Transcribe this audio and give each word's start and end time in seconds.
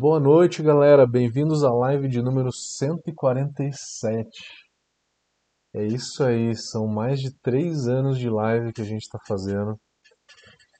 Boa 0.00 0.20
noite, 0.20 0.62
galera. 0.62 1.04
Bem-vindos 1.04 1.64
à 1.64 1.72
live 1.72 2.06
de 2.06 2.22
número 2.22 2.52
147. 2.52 4.30
É 5.74 5.84
isso 5.84 6.22
aí, 6.22 6.54
são 6.54 6.86
mais 6.86 7.18
de 7.18 7.36
três 7.42 7.88
anos 7.88 8.16
de 8.16 8.30
live 8.30 8.72
que 8.72 8.80
a 8.80 8.84
gente 8.84 9.02
está 9.02 9.18
fazendo. 9.26 9.76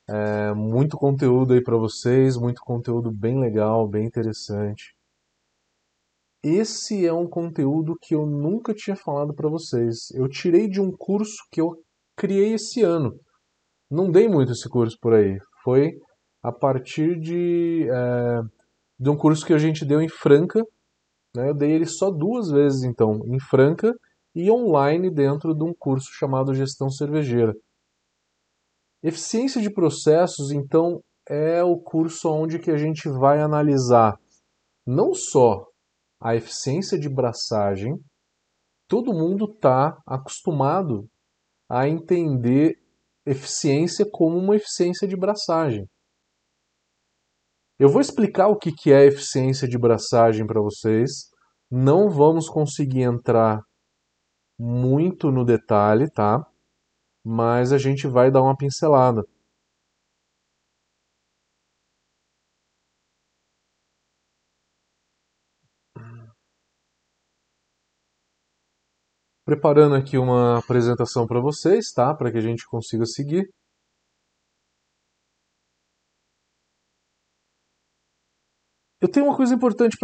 É, 0.08 0.54
muito 0.54 0.96
conteúdo 0.96 1.52
aí 1.52 1.60
para 1.60 1.76
vocês, 1.76 2.36
muito 2.36 2.60
conteúdo 2.60 3.10
bem 3.10 3.40
legal, 3.40 3.88
bem 3.88 4.06
interessante. 4.06 4.94
Esse 6.40 7.04
é 7.04 7.12
um 7.12 7.28
conteúdo 7.28 7.98
que 8.00 8.14
eu 8.14 8.24
nunca 8.24 8.72
tinha 8.72 8.94
falado 8.94 9.34
para 9.34 9.48
vocês. 9.48 10.12
Eu 10.12 10.28
tirei 10.28 10.68
de 10.68 10.80
um 10.80 10.92
curso 10.96 11.38
que 11.50 11.60
eu 11.60 11.74
criei 12.16 12.54
esse 12.54 12.82
ano. 12.82 13.18
Não 13.90 14.12
dei 14.12 14.28
muito 14.28 14.52
esse 14.52 14.68
curso 14.68 14.96
por 15.00 15.12
aí. 15.12 15.40
Foi 15.64 15.98
a 16.40 16.52
partir 16.52 17.18
de, 17.18 17.88
é, 17.90 18.57
de 18.98 19.10
um 19.10 19.16
curso 19.16 19.46
que 19.46 19.52
a 19.52 19.58
gente 19.58 19.84
deu 19.84 20.00
em 20.00 20.08
Franca. 20.08 20.64
Né? 21.36 21.50
Eu 21.50 21.54
dei 21.54 21.72
ele 21.72 21.86
só 21.86 22.10
duas 22.10 22.50
vezes, 22.50 22.82
então, 22.82 23.20
em 23.26 23.38
Franca 23.38 23.94
e 24.34 24.50
online 24.50 25.10
dentro 25.10 25.54
de 25.54 25.64
um 25.64 25.74
curso 25.74 26.08
chamado 26.12 26.54
Gestão 26.54 26.90
Cervejeira. 26.90 27.54
Eficiência 29.02 29.60
de 29.60 29.72
processos, 29.72 30.50
então, 30.50 31.00
é 31.28 31.62
o 31.62 31.78
curso 31.78 32.28
onde 32.30 32.58
que 32.58 32.70
a 32.70 32.76
gente 32.76 33.08
vai 33.08 33.40
analisar 33.40 34.18
não 34.86 35.12
só 35.12 35.66
a 36.20 36.34
eficiência 36.34 36.98
de 36.98 37.08
braçagem, 37.08 37.94
todo 38.88 39.12
mundo 39.12 39.44
está 39.44 39.96
acostumado 40.06 41.06
a 41.68 41.86
entender 41.86 42.74
eficiência 43.26 44.06
como 44.10 44.38
uma 44.38 44.56
eficiência 44.56 45.06
de 45.06 45.16
braçagem. 45.16 45.86
Eu 47.78 47.88
vou 47.88 48.00
explicar 48.00 48.48
o 48.48 48.56
que 48.56 48.92
é 48.92 49.04
eficiência 49.06 49.68
de 49.68 49.78
braçagem 49.78 50.44
para 50.46 50.60
vocês. 50.60 51.30
Não 51.70 52.10
vamos 52.10 52.48
conseguir 52.48 53.02
entrar 53.02 53.62
muito 54.58 55.30
no 55.30 55.44
detalhe, 55.44 56.10
tá? 56.10 56.44
Mas 57.24 57.72
a 57.72 57.78
gente 57.78 58.08
vai 58.08 58.30
dar 58.32 58.42
uma 58.42 58.56
pincelada. 58.56 59.24
Preparando 69.44 69.94
aqui 69.94 70.18
uma 70.18 70.58
apresentação 70.58 71.26
para 71.26 71.40
vocês, 71.40 71.92
tá? 71.92 72.14
Para 72.14 72.30
que 72.32 72.38
a 72.38 72.40
gente 72.40 72.66
consiga 72.66 73.06
seguir. 73.06 73.48
Eu 79.00 79.08
tenho 79.08 79.26
uma 79.26 79.36
coisa 79.36 79.54
importante 79.54 79.96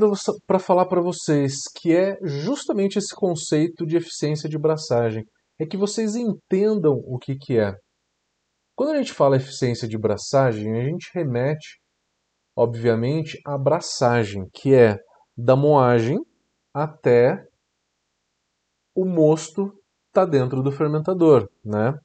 para 0.47 0.59
falar 0.59 0.87
para 0.87 1.01
vocês, 1.01 1.63
que 1.77 1.93
é 1.93 2.17
justamente 2.23 2.97
esse 2.97 3.15
conceito 3.15 3.85
de 3.85 3.97
eficiência 3.97 4.49
de 4.49 4.57
braçagem. 4.57 5.25
É 5.59 5.67
que 5.67 5.77
vocês 5.77 6.15
entendam 6.15 7.03
o 7.05 7.19
que, 7.19 7.37
que 7.37 7.59
é. 7.59 7.75
Quando 8.77 8.91
a 8.93 8.97
gente 8.97 9.13
fala 9.13 9.37
eficiência 9.37 9.89
de 9.89 9.99
braçagem, 9.99 10.81
a 10.81 10.85
gente 10.85 11.11
remete, 11.13 11.81
obviamente, 12.57 13.41
à 13.45 13.59
braçagem, 13.59 14.49
que 14.53 14.75
é 14.75 14.99
da 15.37 15.57
moagem 15.57 16.19
até 16.73 17.45
o 18.95 19.05
mosto 19.05 19.73
está 20.09 20.25
dentro 20.25 20.63
do 20.63 20.71
fermentador, 20.71 21.51
né? 21.65 21.99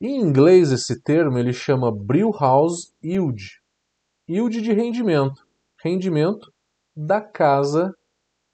Em 0.00 0.20
inglês 0.20 0.70
esse 0.70 1.02
termo 1.02 1.36
ele 1.36 1.52
chama 1.52 1.90
brewhouse 1.92 2.92
yield, 3.02 3.42
yield 4.28 4.60
de 4.60 4.72
rendimento, 4.72 5.44
rendimento 5.82 6.52
da 6.96 7.20
casa 7.20 7.94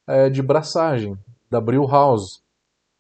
é, 0.07 0.31
de 0.31 0.43
braçagem, 0.43 1.17
da 1.51 1.61
brewhouse. 1.61 2.41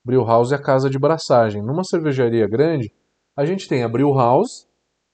Brewhouse 0.05 0.53
é 0.53 0.56
a 0.56 0.62
casa 0.62 0.89
de 0.89 0.99
braçagem. 0.99 1.62
Numa 1.62 1.84
cervejaria 1.84 2.47
grande, 2.49 2.93
a 3.37 3.45
gente 3.45 3.69
tem 3.69 3.83
a 3.83 3.89
brewhouse 3.89 4.67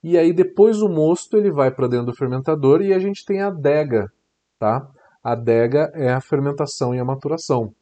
e 0.02 0.18
aí 0.18 0.32
depois 0.32 0.82
o 0.82 0.88
mosto 0.88 1.36
ele 1.36 1.50
vai 1.50 1.70
para 1.70 1.88
dentro 1.88 2.06
do 2.06 2.16
fermentador 2.16 2.82
e 2.82 2.92
a 2.92 2.98
gente 2.98 3.24
tem 3.24 3.40
a 3.40 3.48
adega, 3.48 4.12
tá? 4.58 4.90
A 5.22 5.32
adega 5.32 5.90
é 5.94 6.12
a 6.12 6.20
fermentação 6.20 6.94
e 6.94 6.98
a 6.98 7.04
maturação. 7.04 7.74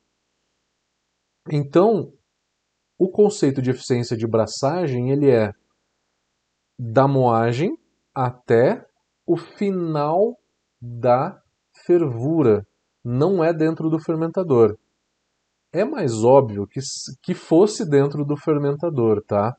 Então, 1.50 2.12
o 2.98 3.08
conceito 3.08 3.62
de 3.62 3.70
eficiência 3.70 4.16
de 4.16 4.26
braçagem 4.26 5.10
ele 5.10 5.30
é 5.30 5.52
da 6.78 7.08
moagem 7.08 7.76
até 8.14 8.86
o 9.26 9.36
final 9.36 10.39
da 10.80 11.40
fervura, 11.86 12.66
não 13.04 13.42
é 13.42 13.52
dentro 13.52 13.88
do 13.90 13.98
fermentador. 13.98 14.76
É 15.72 15.84
mais 15.84 16.24
óbvio 16.24 16.66
que, 16.66 16.80
que 17.22 17.34
fosse 17.34 17.88
dentro 17.88 18.24
do 18.24 18.36
fermentador, 18.36 19.22
tá? 19.26 19.54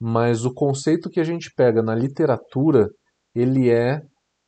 Mas 0.00 0.44
o 0.44 0.52
conceito 0.52 1.10
que 1.10 1.20
a 1.20 1.24
gente 1.24 1.52
pega 1.54 1.82
na 1.82 1.94
literatura, 1.94 2.88
ele 3.34 3.70
é 3.70 4.02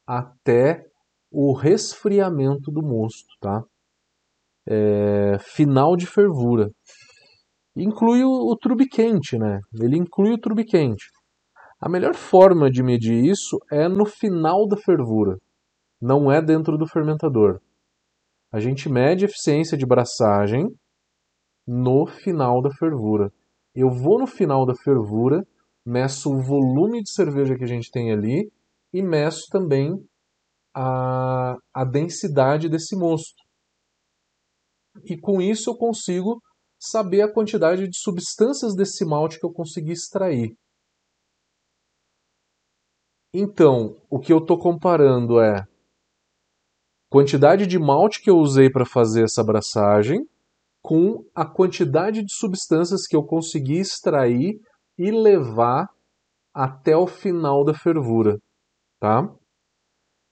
até 0.07 0.85
o 1.31 1.53
resfriamento 1.53 2.71
do 2.71 2.83
mosto, 2.83 3.29
tá? 3.41 3.63
é, 4.69 5.37
final 5.41 5.97
de 5.97 6.07
fervura. 6.07 6.71
Inclui 7.77 8.25
o, 8.25 8.31
o 8.31 8.57
trube 8.57 8.87
quente, 8.89 9.37
né? 9.39 9.61
Ele 9.81 9.97
inclui 9.97 10.33
o 10.33 10.39
trube 10.39 10.65
quente. 10.65 11.07
A 11.81 11.89
melhor 11.89 12.15
forma 12.15 12.71
de 12.71 12.83
medir 12.83 13.25
isso 13.25 13.59
é 13.71 13.89
no 13.89 14.05
final 14.05 14.69
da 14.69 14.77
fervura, 14.77 15.37
não 16.01 16.31
é 16.31 16.41
dentro 16.41 16.79
do 16.79 16.87
fermentador. 16.87 17.61
A 18.53 18.59
gente 18.59 18.89
mede 18.89 19.25
a 19.25 19.29
eficiência 19.29 19.77
de 19.77 19.87
braçagem 19.87 20.67
no 21.67 22.07
final 22.07 22.61
da 22.63 22.71
fervura. 22.71 23.33
Eu 23.75 23.91
vou 23.91 24.19
no 24.19 24.27
final 24.27 24.67
da 24.67 24.75
fervura, 24.75 25.47
meço 25.85 26.33
o 26.33 26.41
volume 26.41 27.03
de 27.03 27.13
cerveja 27.13 27.57
que 27.57 27.65
a 27.65 27.69
gente 27.69 27.91
tem 27.91 28.13
ali 28.13 28.51
e 28.93 29.03
meço 29.03 29.47
também 29.51 29.93
a, 30.75 31.57
a 31.73 31.85
densidade 31.85 32.69
desse 32.69 32.97
mosto 32.97 33.51
e 35.05 35.19
com 35.19 35.41
isso 35.41 35.71
eu 35.71 35.77
consigo 35.77 36.41
saber 36.79 37.23
a 37.23 37.33
quantidade 37.33 37.87
de 37.87 37.99
substâncias 37.99 38.75
desse 38.75 39.05
malte 39.05 39.39
que 39.39 39.47
eu 39.47 39.53
consegui 39.53 39.93
extrair. 39.93 40.55
Então, 43.33 43.97
o 44.11 44.19
que 44.19 44.33
eu 44.33 44.39
estou 44.39 44.59
comparando 44.59 45.41
é 45.41 45.65
quantidade 47.11 47.67
de 47.67 47.79
malte 47.79 48.23
que 48.23 48.31
eu 48.31 48.39
usei 48.39 48.71
para 48.71 48.87
fazer 48.87 49.25
essa 49.25 49.41
abraçagem 49.41 50.25
com 50.81 51.25
a 51.35 51.45
quantidade 51.45 52.25
de 52.25 52.33
substâncias 52.33 53.07
que 53.07 53.17
eu 53.17 53.25
consegui 53.25 53.79
extrair 53.79 54.59
e 54.97 55.11
levar 55.11 55.89
até 56.55 56.97
o 56.97 57.07
final 57.07 57.65
da 57.65 57.75
fervura, 57.75 58.39
tá? 59.01 59.29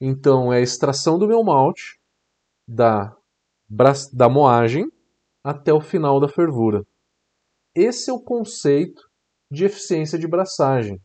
Então 0.00 0.52
é 0.52 0.58
a 0.58 0.62
extração 0.62 1.18
do 1.18 1.26
meu 1.26 1.42
malte 1.42 1.98
da 2.66 3.14
da 4.14 4.28
moagem 4.30 4.86
até 5.44 5.74
o 5.74 5.80
final 5.80 6.18
da 6.18 6.28
fervura. 6.28 6.86
Esse 7.74 8.08
é 8.08 8.12
o 8.12 8.22
conceito 8.22 9.02
de 9.50 9.64
eficiência 9.64 10.18
de 10.18 10.26
braçagem. 10.26 10.98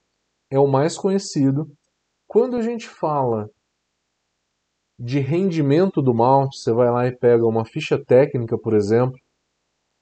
É 0.50 0.57
o 0.57 0.67
mais 0.67 0.97
conhecido. 0.97 1.66
Quando 2.25 2.55
a 2.55 2.61
gente 2.61 2.88
fala 2.88 3.50
de 5.00 5.20
rendimento 5.20 6.02
do 6.02 6.14
malte, 6.14 6.58
você 6.58 6.72
vai 6.72 6.90
lá 6.92 7.08
e 7.08 7.18
pega 7.18 7.46
uma 7.46 7.66
ficha 7.66 8.04
técnica, 8.04 8.58
por 8.58 8.74
exemplo, 8.74 9.18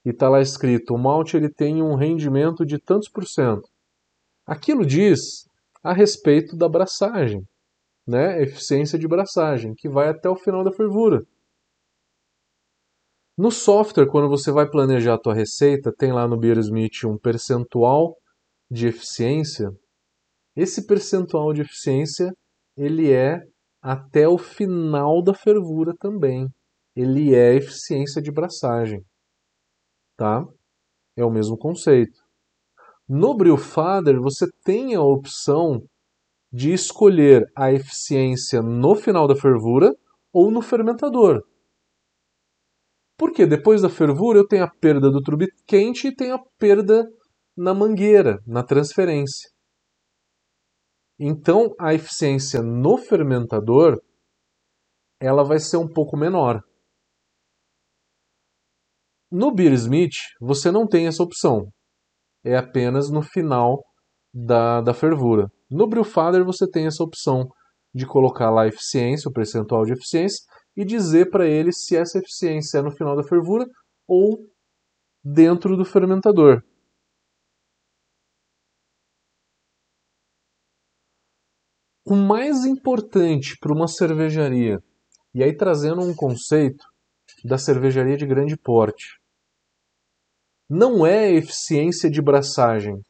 e 0.04 0.10
está 0.10 0.28
lá 0.28 0.40
escrito: 0.40 0.94
o 0.94 0.98
malte 0.98 1.36
ele 1.36 1.48
tem 1.48 1.82
um 1.82 1.94
rendimento 1.94 2.64
de 2.64 2.78
tantos 2.78 3.08
por 3.08 3.26
cento. 3.26 3.68
Aquilo 4.46 4.84
diz 4.84 5.46
a 5.82 5.92
respeito 5.92 6.56
da 6.56 6.68
braçagem, 6.68 7.42
né? 8.06 8.42
eficiência 8.42 8.98
de 8.98 9.08
braçagem, 9.08 9.74
que 9.74 9.88
vai 9.88 10.08
até 10.08 10.28
o 10.28 10.36
final 10.36 10.62
da 10.62 10.72
fervura. 10.72 11.22
No 13.36 13.50
software, 13.50 14.08
quando 14.08 14.28
você 14.28 14.52
vai 14.52 14.68
planejar 14.68 15.14
a 15.14 15.18
tua 15.18 15.34
receita, 15.34 15.92
tem 15.92 16.12
lá 16.12 16.28
no 16.28 16.36
Beersmith 16.36 17.04
um 17.06 17.16
percentual 17.16 18.16
de 18.70 18.88
eficiência. 18.88 19.70
Esse 20.54 20.86
percentual 20.86 21.52
de 21.52 21.62
eficiência, 21.62 22.30
ele 22.76 23.10
é 23.10 23.40
até 23.82 24.28
o 24.28 24.38
final 24.38 25.22
da 25.22 25.34
fervura 25.34 25.92
também. 25.98 26.48
Ele 26.94 27.34
é 27.34 27.54
eficiência 27.54 28.22
de 28.22 28.30
braçagem. 28.30 29.04
Tá? 30.16 30.46
É 31.16 31.24
o 31.24 31.30
mesmo 31.30 31.58
conceito. 31.58 32.22
No 33.08 33.36
Brewfather, 33.36 34.20
você 34.20 34.46
tem 34.64 34.94
a 34.94 35.02
opção 35.02 35.82
de 36.52 36.72
escolher 36.72 37.44
a 37.56 37.72
eficiência 37.72 38.62
no 38.62 38.94
final 38.94 39.26
da 39.26 39.34
fervura 39.34 39.90
ou 40.32 40.50
no 40.50 40.62
fermentador. 40.62 41.42
Porque 43.18 43.46
depois 43.46 43.82
da 43.82 43.88
fervura 43.88 44.38
eu 44.38 44.46
tenho 44.46 44.64
a 44.64 44.70
perda 44.70 45.10
do 45.10 45.20
trube 45.20 45.48
quente 45.66 46.08
e 46.08 46.14
tenho 46.14 46.34
a 46.34 46.42
perda 46.58 47.06
na 47.56 47.74
mangueira, 47.74 48.38
na 48.46 48.62
transferência. 48.62 49.50
Então 51.24 51.72
a 51.78 51.94
eficiência 51.94 52.60
no 52.60 52.98
fermentador 52.98 54.02
ela 55.20 55.44
vai 55.44 55.60
ser 55.60 55.76
um 55.76 55.86
pouco 55.86 56.16
menor. 56.16 56.60
No 59.30 59.54
Beer 59.54 59.72
Smith, 59.74 60.16
você 60.40 60.72
não 60.72 60.84
tem 60.84 61.06
essa 61.06 61.22
opção. 61.22 61.68
É 62.44 62.56
apenas 62.56 63.08
no 63.08 63.22
final 63.22 63.84
da, 64.34 64.80
da 64.80 64.92
fervura. 64.92 65.46
No 65.70 65.86
Brewfather, 65.86 66.44
você 66.44 66.68
tem 66.68 66.86
essa 66.88 67.04
opção 67.04 67.48
de 67.94 68.04
colocar 68.04 68.50
lá 68.50 68.64
a 68.64 68.68
eficiência, 68.68 69.28
o 69.28 69.32
percentual 69.32 69.84
de 69.84 69.92
eficiência, 69.92 70.44
e 70.76 70.84
dizer 70.84 71.30
para 71.30 71.46
ele 71.46 71.70
se 71.72 71.96
essa 71.96 72.18
eficiência 72.18 72.78
é 72.78 72.82
no 72.82 72.90
final 72.90 73.14
da 73.14 73.22
fervura 73.22 73.64
ou 74.08 74.44
dentro 75.22 75.76
do 75.76 75.84
fermentador. 75.84 76.64
O 82.12 82.14
mais 82.14 82.66
importante 82.66 83.56
para 83.58 83.72
uma 83.72 83.88
cervejaria, 83.88 84.82
e 85.34 85.42
aí 85.42 85.56
trazendo 85.56 86.02
um 86.02 86.14
conceito 86.14 86.84
da 87.42 87.56
cervejaria 87.56 88.18
de 88.18 88.26
grande 88.26 88.54
porte, 88.54 89.18
não 90.68 91.06
é 91.06 91.32
eficiência 91.32 92.10
de 92.10 92.20
braçagem. 92.20 93.00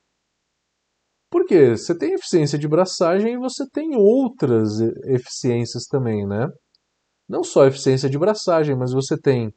Por 1.29 1.45
quê? 1.47 1.71
Você 1.71 1.99
tem 1.99 2.13
eficiência 2.13 2.57
de 2.57 2.69
braçagem 2.69 3.35
e 3.35 3.39
você 3.39 3.69
tem 3.69 3.97
outras 3.97 4.79
eficiências 5.09 5.87
também, 5.87 6.25
né? 6.25 6.47
Não 7.29 7.43
só 7.43 7.67
eficiência 7.67 8.09
de 8.09 8.17
braçagem, 8.17 8.77
mas 8.77 8.93
você 8.93 9.21
tem 9.21 9.53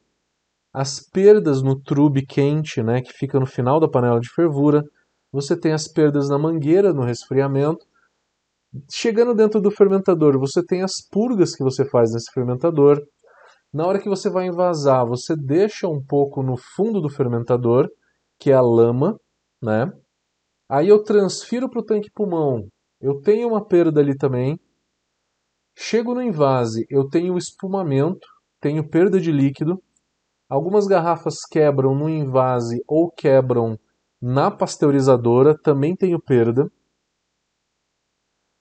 as 0.74 1.00
perdas 1.00 1.62
no 1.62 1.80
trube 1.80 2.26
quente, 2.26 2.82
né, 2.82 3.00
que 3.00 3.14
fica 3.14 3.40
no 3.40 3.46
final 3.46 3.80
da 3.80 3.88
panela 3.88 4.20
de 4.20 4.34
fervura. 4.34 4.84
Você 5.32 5.56
tem 5.56 5.72
as 5.72 5.88
perdas 5.88 6.30
na 6.30 6.40
mangueira 6.40 6.92
no 6.92 7.04
resfriamento. 7.04 7.86
Chegando 8.92 9.34
dentro 9.34 9.62
do 9.62 9.72
fermentador, 9.72 10.38
você 10.40 10.64
tem 10.64 10.82
as 10.82 10.96
purgas 11.10 11.56
que 11.56 11.64
você 11.64 11.86
faz 11.86 12.12
nesse 12.12 12.32
fermentador. 12.32 13.02
Na 13.74 13.86
hora 13.86 14.00
que 14.00 14.10
você 14.10 14.30
vai 14.30 14.48
envasar, 14.48 15.06
você 15.06 15.36
deixa 15.36 15.88
um 15.88 16.04
pouco 16.04 16.44
no 16.44 16.56
fundo 16.58 17.00
do 17.02 17.10
fermentador, 17.10 17.90
que 18.40 18.52
é 18.52 18.54
a 18.54 18.62
lama, 18.62 19.18
né? 19.62 19.92
Aí 20.70 20.90
eu 20.90 21.04
transfiro 21.04 21.70
para 21.70 21.80
o 21.80 21.86
tanque 21.86 22.12
pulmão. 22.12 22.68
Eu 23.00 23.22
tenho 23.22 23.48
uma 23.48 23.66
perda 23.66 24.02
ali 24.02 24.18
também. 24.18 24.60
Chego 25.78 26.14
no 26.14 26.22
invase, 26.22 26.86
eu 26.90 27.08
tenho 27.08 27.38
espumamento, 27.38 28.28
tenho 28.62 28.88
perda 28.90 29.20
de 29.20 29.32
líquido. 29.32 29.82
Algumas 30.50 30.88
garrafas 30.88 31.42
quebram 31.50 31.94
no 31.94 32.10
invase 32.10 32.82
ou 32.88 33.12
quebram 33.12 33.78
na 34.22 34.50
pasteurizadora, 34.50 35.58
também 35.62 35.96
tenho 35.96 36.20
perda. 36.20 36.72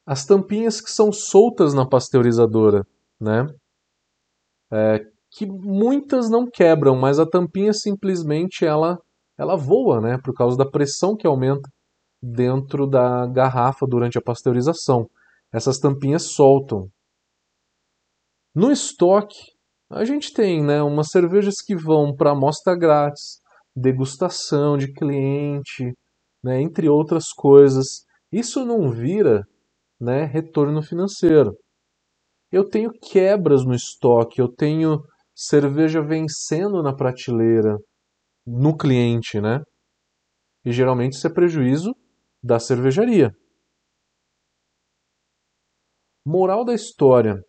As 0.07 0.25
tampinhas 0.25 0.81
que 0.81 0.91
são 0.91 1.11
soltas 1.13 1.73
na 1.75 1.89
pasteurizadora, 1.89 2.87
né? 3.21 3.47
é, 4.75 5.01
que 5.31 5.47
muitas 5.47 6.29
não 6.29 6.47
quebram, 6.51 6.97
mas 6.97 7.21
a 7.21 7.27
tampinha 7.27 7.73
simplesmente 7.73 8.65
ela, 8.65 8.99
ela 9.39 9.57
voa, 9.57 10.01
né, 10.01 10.19
por 10.23 10.35
causa 10.35 10.57
da 10.57 10.69
pressão 10.69 11.17
que 11.17 11.27
aumenta 11.27 11.69
dentro 12.21 12.87
da 12.87 13.27
garrafa 13.27 13.87
durante 13.87 14.19
a 14.19 14.23
pasteurização. 14.23 15.09
Essas 15.53 15.79
tampinhas 15.79 16.33
soltam. 16.33 16.89
No 18.55 18.73
estoque, 18.73 19.39
a 19.91 20.05
gente 20.05 20.33
tem 20.33 20.63
né, 20.65 20.83
umas 20.83 21.09
cervejas 21.11 21.61
que 21.65 21.77
vão 21.77 22.15
para 22.15 22.33
amostra 22.33 22.77
grátis, 22.77 23.41
degustação 23.77 24.77
de 24.77 24.93
cliente, 24.93 25.93
né, 26.43 26.61
entre 26.61 26.89
outras 26.89 27.33
coisas. 27.33 28.05
Isso 28.33 28.65
não 28.65 28.91
vira 28.91 29.45
né, 30.05 30.25
retorno 30.25 30.83
financeiro 30.83 31.57
eu 32.55 32.69
tenho 32.69 32.93
quebras 32.93 33.65
no 33.65 33.75
estoque, 33.75 34.41
eu 34.41 34.49
tenho 34.49 35.03
cerveja 35.35 36.01
vencendo 36.01 36.83
na 36.85 36.95
prateleira, 36.95 37.77
no 38.47 38.77
cliente, 38.77 39.41
né? 39.41 39.61
E 40.65 40.71
geralmente 40.71 41.15
isso 41.15 41.27
é 41.27 41.33
prejuízo 41.33 41.93
da 42.41 42.61
cervejaria. 42.61 43.33
Moral 46.25 46.65
da 46.65 46.75
história: 46.75 47.43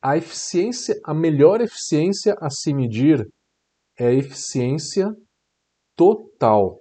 a 0.00 0.16
eficiência, 0.16 0.94
a 1.04 1.12
melhor 1.12 1.60
eficiência 1.60 2.36
a 2.40 2.48
se 2.48 2.72
medir 2.72 3.26
é 3.98 4.06
a 4.06 4.14
eficiência 4.14 5.08
total. 5.96 6.78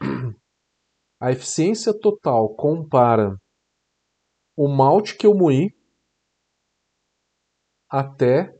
A 1.20 1.30
eficiência 1.30 1.92
total 1.92 2.54
compara 2.54 3.36
o 4.56 4.66
malte 4.68 5.18
que 5.18 5.26
eu 5.26 5.34
moí 5.34 5.68
até 7.90 8.50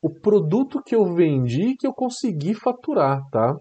o 0.00 0.08
produto 0.08 0.82
que 0.82 0.94
eu 0.94 1.14
vendi 1.14 1.72
e 1.72 1.76
que 1.76 1.86
eu 1.86 1.92
consegui 1.92 2.54
faturar, 2.54 3.20
tá? 3.30 3.54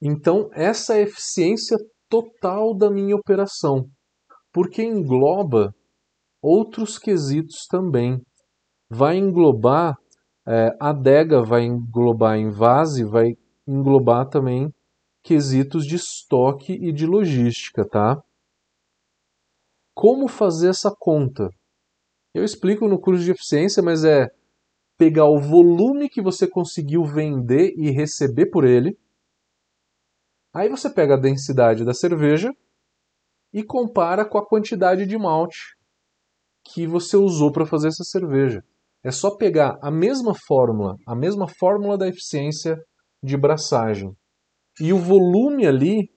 Então, 0.00 0.48
essa 0.54 0.94
é 0.94 1.00
a 1.00 1.02
eficiência 1.02 1.76
total 2.08 2.74
da 2.74 2.90
minha 2.90 3.14
operação, 3.14 3.86
porque 4.50 4.82
engloba 4.82 5.74
outros 6.40 6.98
quesitos 6.98 7.66
também. 7.68 8.20
Vai 8.90 9.16
englobar, 9.16 9.96
é, 10.48 10.70
adega 10.80 11.42
vai 11.42 11.64
englobar 11.64 12.38
envase, 12.38 13.04
vai 13.04 13.34
englobar 13.66 14.28
também 14.28 14.72
quesitos 15.22 15.86
de 15.86 15.96
estoque 15.96 16.72
e 16.72 16.92
de 16.92 17.06
logística, 17.06 17.88
tá? 17.88 18.22
Como 19.94 20.26
fazer 20.28 20.70
essa 20.70 20.94
conta? 20.98 21.48
Eu 22.34 22.44
explico 22.44 22.88
no 22.88 23.00
curso 23.00 23.22
de 23.22 23.30
eficiência, 23.30 23.82
mas 23.82 24.04
é 24.04 24.28
pegar 24.96 25.26
o 25.26 25.38
volume 25.38 26.08
que 26.08 26.22
você 26.22 26.46
conseguiu 26.46 27.04
vender 27.04 27.74
e 27.76 27.90
receber 27.90 28.46
por 28.46 28.64
ele. 28.64 28.98
Aí 30.54 30.68
você 30.68 30.90
pega 30.90 31.14
a 31.14 31.20
densidade 31.20 31.84
da 31.84 31.94
cerveja 31.94 32.50
e 33.52 33.62
compara 33.62 34.24
com 34.24 34.38
a 34.38 34.46
quantidade 34.46 35.06
de 35.06 35.18
malte 35.18 35.76
que 36.64 36.86
você 36.86 37.16
usou 37.16 37.50
para 37.52 37.66
fazer 37.66 37.88
essa 37.88 38.04
cerveja. 38.04 38.64
É 39.04 39.10
só 39.10 39.36
pegar 39.36 39.78
a 39.82 39.90
mesma 39.90 40.34
fórmula, 40.46 40.96
a 41.06 41.14
mesma 41.14 41.48
fórmula 41.48 41.98
da 41.98 42.08
eficiência 42.08 42.76
de 43.22 43.36
braçagem. 43.36 44.16
E 44.80 44.92
o 44.92 44.98
volume 44.98 45.66
ali, 45.66 46.10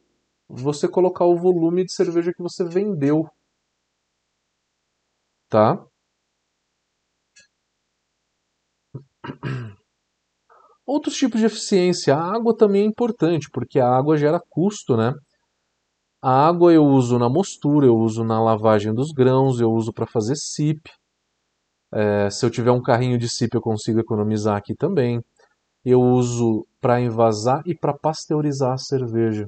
você 0.48 0.88
colocar 0.88 1.26
o 1.26 1.38
volume 1.38 1.86
de 1.86 1.94
cerveja 1.94 2.34
que 2.34 2.42
você 2.42 2.64
vendeu 2.64 3.28
tá? 5.50 5.86
Outros 10.86 11.16
tipos 11.16 11.40
de 11.40 11.46
eficiência. 11.48 12.16
A 12.16 12.36
água 12.36 12.56
também 12.56 12.84
é 12.84 12.86
importante, 12.86 13.50
porque 13.50 13.80
a 13.80 13.90
água 13.90 14.18
gera 14.18 14.40
custo, 14.50 14.96
né? 14.96 15.14
A 16.22 16.48
água 16.48 16.74
eu 16.74 16.84
uso 16.84 17.18
na 17.18 17.30
mostura, 17.30 17.86
eu 17.86 17.96
uso 17.96 18.24
na 18.24 18.42
lavagem 18.42 18.94
dos 18.94 19.12
grãos, 19.12 19.60
eu 19.60 19.72
uso 19.72 19.94
para 19.94 20.06
fazer 20.06 20.36
sip. 20.36 20.92
É, 21.94 22.30
se 22.30 22.46
eu 22.46 22.50
tiver 22.50 22.72
um 22.72 22.82
carrinho 22.82 23.18
de 23.18 23.30
sip, 23.30 23.56
eu 23.56 23.62
consigo 23.62 24.00
economizar 24.00 24.58
aqui 24.58 24.76
também. 24.76 25.24
Eu 25.86 26.02
uso 26.02 26.66
para 26.82 27.00
envasar 27.00 27.62
e 27.64 27.76
para 27.76 27.94
pasteurizar 27.94 28.74
a 28.74 28.78
cerveja. 28.78 29.48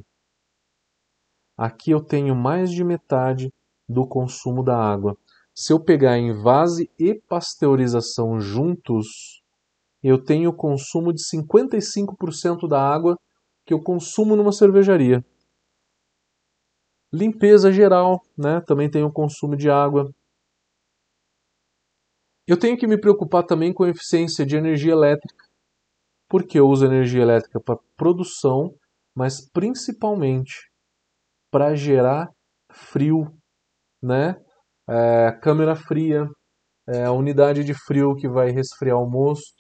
Aqui 1.58 1.90
eu 1.90 2.00
tenho 2.00 2.36
mais 2.36 2.70
de 2.70 2.84
metade 2.84 3.52
do 3.90 4.08
consumo 4.08 4.64
da 4.64 4.78
água. 4.78 5.18
Se 5.56 5.74
eu 5.74 5.84
pegar 5.84 6.20
envase 6.20 6.92
e 7.00 7.16
pasteurização 7.16 8.40
juntos, 8.40 9.42
eu 10.04 10.24
tenho 10.24 10.54
consumo 10.54 11.12
de 11.12 11.22
55% 11.24 12.68
da 12.68 12.80
água 12.80 13.18
que 13.66 13.74
eu 13.74 13.82
consumo 13.82 14.36
numa 14.36 14.52
cervejaria. 14.52 15.26
Limpeza 17.12 17.72
geral, 17.72 18.22
né? 18.38 18.62
Também 18.62 18.92
tem 18.92 19.04
o 19.04 19.12
consumo 19.12 19.58
de 19.58 19.72
água. 19.72 20.14
Eu 22.46 22.60
tenho 22.60 22.78
que 22.78 22.86
me 22.86 23.00
preocupar 23.00 23.44
também 23.44 23.74
com 23.74 23.84
a 23.84 23.90
eficiência 23.90 24.46
de 24.46 24.56
energia 24.56 24.92
elétrica, 24.92 25.47
porque 26.30 26.60
eu 26.60 26.68
uso 26.68 26.86
energia 26.86 27.22
elétrica 27.22 27.60
para 27.60 27.80
produção, 27.96 28.74
mas 29.16 29.50
principalmente 29.52 30.70
para 31.52 31.76
gerar 31.76 32.30
frio, 32.72 33.32
né? 34.02 34.36
é, 34.88 35.32
câmera 35.42 35.76
fria, 35.76 36.26
é, 36.88 37.04
a 37.04 37.12
unidade 37.12 37.64
de 37.64 37.74
frio 37.74 38.16
que 38.16 38.28
vai 38.28 38.52
resfriar 38.52 38.98
o 38.98 39.10
mosto, 39.10 39.56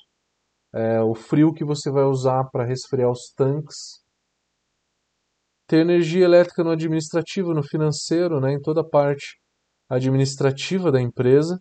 é, 0.74 1.02
o 1.02 1.14
frio 1.14 1.54
que 1.54 1.66
você 1.66 1.92
vai 1.92 2.06
usar 2.06 2.46
para 2.46 2.64
resfriar 2.64 3.12
os 3.12 3.32
tanques, 3.36 4.02
ter 5.68 5.80
energia 5.80 6.24
elétrica 6.24 6.64
no 6.64 6.72
administrativo, 6.72 7.54
no 7.54 7.62
financeiro, 7.62 8.40
né, 8.40 8.54
em 8.54 8.62
toda 8.62 8.82
a 8.82 8.88
parte 8.88 9.38
administrativa 9.90 10.92
da 10.92 11.02
empresa. 11.02 11.60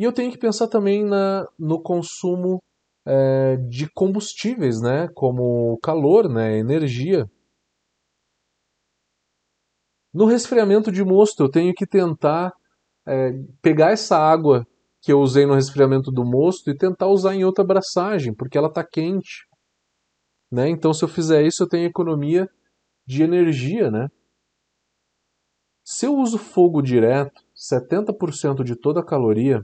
E 0.00 0.02
eu 0.02 0.14
tenho 0.14 0.32
que 0.32 0.38
pensar 0.38 0.66
também 0.66 1.04
na, 1.04 1.46
no 1.58 1.78
consumo 1.78 2.58
é, 3.06 3.56
de 3.68 3.86
combustíveis, 3.92 4.80
né, 4.80 5.08
como 5.14 5.78
calor, 5.82 6.26
né, 6.26 6.56
energia. 6.56 7.30
No 10.10 10.24
resfriamento 10.24 10.90
de 10.90 11.04
mosto, 11.04 11.42
eu 11.42 11.50
tenho 11.50 11.74
que 11.74 11.86
tentar 11.86 12.50
é, 13.06 13.32
pegar 13.60 13.90
essa 13.90 14.16
água 14.16 14.66
que 15.02 15.12
eu 15.12 15.20
usei 15.20 15.44
no 15.44 15.52
resfriamento 15.52 16.10
do 16.10 16.24
mosto 16.24 16.70
e 16.70 16.78
tentar 16.78 17.08
usar 17.08 17.34
em 17.34 17.44
outra 17.44 17.62
abraçagem, 17.62 18.34
porque 18.34 18.56
ela 18.56 18.68
está 18.68 18.82
quente. 18.82 19.46
Né? 20.50 20.70
Então, 20.70 20.94
se 20.94 21.04
eu 21.04 21.08
fizer 21.08 21.42
isso, 21.42 21.64
eu 21.64 21.68
tenho 21.68 21.86
economia 21.86 22.48
de 23.06 23.22
energia. 23.22 23.90
Né? 23.90 24.08
Se 25.84 26.06
eu 26.06 26.14
uso 26.14 26.38
fogo 26.38 26.80
direto, 26.80 27.42
70% 27.54 28.64
de 28.64 28.74
toda 28.74 29.00
a 29.00 29.04
caloria 29.04 29.62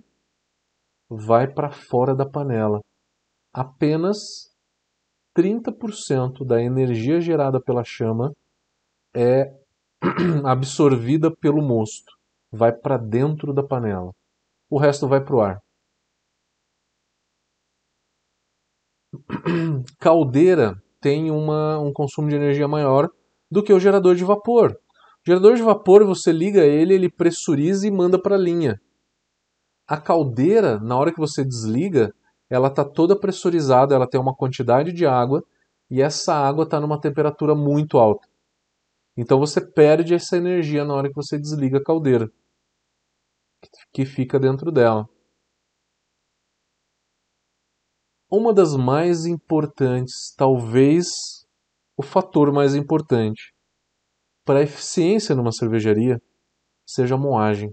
vai 1.08 1.52
para 1.52 1.70
fora 1.70 2.14
da 2.14 2.28
panela. 2.28 2.80
Apenas 3.52 4.18
30% 5.36 6.44
da 6.46 6.62
energia 6.62 7.20
gerada 7.20 7.60
pela 7.60 7.84
chama 7.84 8.32
é 9.14 9.50
absorvida 10.44 11.34
pelo 11.34 11.62
mosto, 11.62 12.12
vai 12.50 12.72
para 12.72 12.96
dentro 12.96 13.52
da 13.52 13.62
panela. 13.62 14.12
O 14.70 14.78
resto 14.78 15.06
vai 15.06 15.25
para 15.25 15.36
o 15.36 15.40
ar. 15.40 15.60
Caldeira 19.98 20.75
tem 21.00 21.30
uma, 21.30 21.78
um 21.78 21.92
consumo 21.92 22.28
de 22.28 22.36
energia 22.36 22.66
maior 22.66 23.08
do 23.50 23.62
que 23.62 23.72
o 23.72 23.80
gerador 23.80 24.14
de 24.14 24.25
vapor. 24.25 24.72
O 24.72 25.26
gerador 25.26 25.54
de 25.54 25.62
vapor, 25.62 26.04
você 26.04 26.32
liga 26.32 26.64
ele, 26.64 26.94
ele 26.94 27.10
pressuriza 27.10 27.86
e 27.86 27.90
manda 27.90 28.20
para 28.20 28.36
a 28.36 28.38
linha. 28.38 28.80
A 29.88 30.00
caldeira, 30.00 30.81
na 30.81 30.97
hora 30.97 31.12
que 31.12 31.21
você 31.21 31.45
desliga, 31.45 32.12
ela 32.50 32.69
está 32.69 32.85
toda 32.85 33.19
pressurizada, 33.19 33.95
ela 33.95 34.09
tem 34.09 34.21
uma 34.21 34.35
quantidade 34.35 34.93
de 34.93 35.07
água 35.07 35.45
e 35.90 36.02
essa 36.02 36.35
água 36.35 36.64
está 36.64 36.81
numa 36.81 37.00
temperatura 37.00 37.55
muito 37.55 37.99
alta. 37.99 38.26
Então 39.16 39.38
você 39.38 39.61
perde 39.61 40.14
essa 40.14 40.37
energia 40.37 40.85
na 40.85 40.95
hora 40.95 41.09
que 41.09 41.14
você 41.14 41.38
desliga 41.38 41.78
a 41.78 41.85
caldeira, 41.85 42.31
que 43.93 44.05
fica 44.05 44.38
dentro 44.38 44.73
dela. 44.73 45.09
Uma 48.28 48.52
das 48.52 48.76
mais 48.76 49.25
importantes, 49.25 50.35
talvez 50.37 51.07
o 51.97 52.02
fator 52.02 52.52
mais 52.52 52.75
importante 52.75 53.55
para 54.45 54.59
a 54.59 54.62
eficiência 54.62 55.35
numa 55.35 55.52
cervejaria, 55.52 56.21
seja 56.87 57.14
a 57.14 57.19
moagem. 57.19 57.73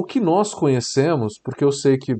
O 0.00 0.04
que 0.04 0.18
nós 0.18 0.54
conhecemos, 0.54 1.38
porque 1.38 1.62
eu 1.62 1.70
sei 1.70 1.98
que 1.98 2.16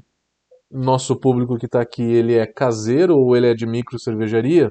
nosso 0.70 1.18
público 1.18 1.56
que 1.56 1.64
está 1.64 1.80
aqui 1.80 2.02
ele 2.02 2.34
é 2.34 2.46
caseiro 2.46 3.16
ou 3.16 3.34
ele 3.34 3.46
é 3.46 3.54
de 3.54 3.64
micro 3.64 3.98
cervejaria, 3.98 4.70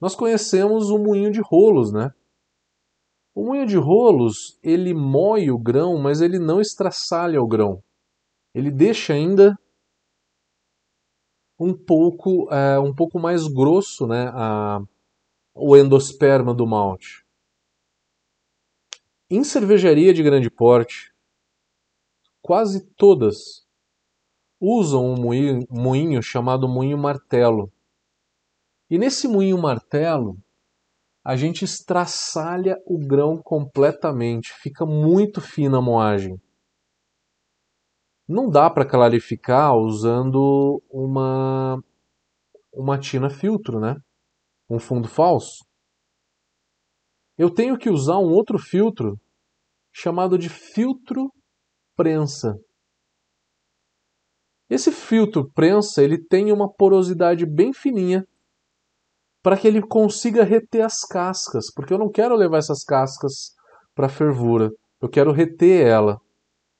nós 0.00 0.14
conhecemos 0.14 0.88
o 0.88 0.98
moinho 1.00 1.32
de 1.32 1.40
rolos, 1.40 1.92
né? 1.92 2.14
O 3.34 3.46
moinho 3.46 3.66
de 3.66 3.76
rolos 3.76 4.56
ele 4.62 4.94
moe 4.94 5.50
o 5.50 5.58
grão, 5.58 5.98
mas 5.98 6.20
ele 6.20 6.38
não 6.38 6.60
estraçalha 6.60 7.42
o 7.42 7.48
grão. 7.48 7.82
Ele 8.54 8.70
deixa 8.70 9.12
ainda 9.12 9.58
um 11.58 11.74
pouco, 11.76 12.48
é, 12.54 12.78
um 12.78 12.94
pouco 12.94 13.18
mais 13.18 13.48
grosso, 13.48 14.06
né? 14.06 14.30
A, 14.32 14.80
o 15.52 15.76
endosperma 15.76 16.54
do 16.54 16.68
malte. 16.68 17.26
Em 19.28 19.42
cervejaria 19.42 20.14
de 20.14 20.22
grande 20.22 20.48
porte, 20.48 21.12
quase 22.44 22.86
todas 22.94 23.64
usam 24.60 25.02
um 25.02 25.14
moinho, 25.16 25.60
moinho 25.70 26.22
chamado 26.22 26.68
moinho 26.68 26.98
martelo. 26.98 27.72
E 28.90 28.98
nesse 28.98 29.26
moinho 29.26 29.56
martelo, 29.56 30.36
a 31.24 31.36
gente 31.36 31.64
estraçalha 31.64 32.76
o 32.84 32.98
grão 32.98 33.40
completamente, 33.42 34.52
fica 34.52 34.84
muito 34.84 35.40
fina 35.40 35.78
a 35.78 35.80
moagem. 35.80 36.38
Não 38.28 38.50
dá 38.50 38.68
para 38.68 38.86
clarificar 38.86 39.74
usando 39.74 40.82
uma 40.90 41.82
uma 42.74 42.98
tina 42.98 43.30
filtro, 43.30 43.80
né? 43.80 43.96
Um 44.68 44.78
fundo 44.78 45.08
falso. 45.08 45.64
Eu 47.38 47.48
tenho 47.48 47.78
que 47.78 47.88
usar 47.88 48.18
um 48.18 48.30
outro 48.30 48.58
filtro 48.58 49.18
chamado 49.90 50.36
de 50.36 50.50
filtro 50.50 51.32
prensa. 51.96 52.54
Esse 54.68 54.90
filtro 54.90 55.50
prensa 55.52 56.02
ele 56.02 56.18
tem 56.18 56.50
uma 56.50 56.72
porosidade 56.72 57.46
bem 57.46 57.72
fininha 57.72 58.26
para 59.42 59.58
que 59.58 59.68
ele 59.68 59.82
consiga 59.82 60.42
reter 60.42 60.82
as 60.82 61.00
cascas, 61.00 61.66
porque 61.74 61.92
eu 61.92 61.98
não 61.98 62.10
quero 62.10 62.34
levar 62.34 62.58
essas 62.58 62.82
cascas 62.82 63.54
para 63.94 64.08
fervura, 64.08 64.70
eu 65.00 65.08
quero 65.08 65.32
reter 65.32 65.86
ela, 65.86 66.18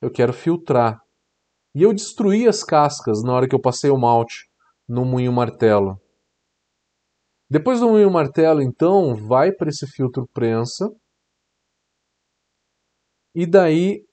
eu 0.01 0.11
quero 0.11 0.33
filtrar. 0.33 0.99
E 1.75 1.83
eu 1.83 1.93
destruí 1.93 2.49
as 2.49 2.65
cascas 2.65 3.23
na 3.23 3.35
hora 3.35 3.49
que 3.49 3.55
eu 3.55 3.61
passei 3.61 3.91
o 3.91 3.99
malte 3.99 4.49
no 4.89 5.05
moinho 5.05 5.33
martelo. 5.33 6.01
Depois 7.51 7.81
do 7.81 7.89
moinho 7.89 8.11
martelo, 8.11 8.63
então, 8.63 9.15
vai 9.15 9.53
para 9.53 9.69
esse 9.69 9.87
filtro 9.87 10.27
prensa. 10.33 10.89
E 13.35 13.47
daí 13.47 14.05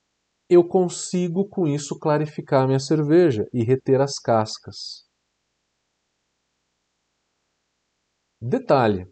eu 0.52 0.68
consigo 0.68 1.48
com 1.48 1.66
isso 1.66 1.98
clarificar 1.98 2.68
minha 2.68 2.78
cerveja 2.78 3.48
e 3.54 3.64
reter 3.64 4.02
as 4.02 4.20
cascas. 4.20 5.08
Detalhe: 8.42 9.08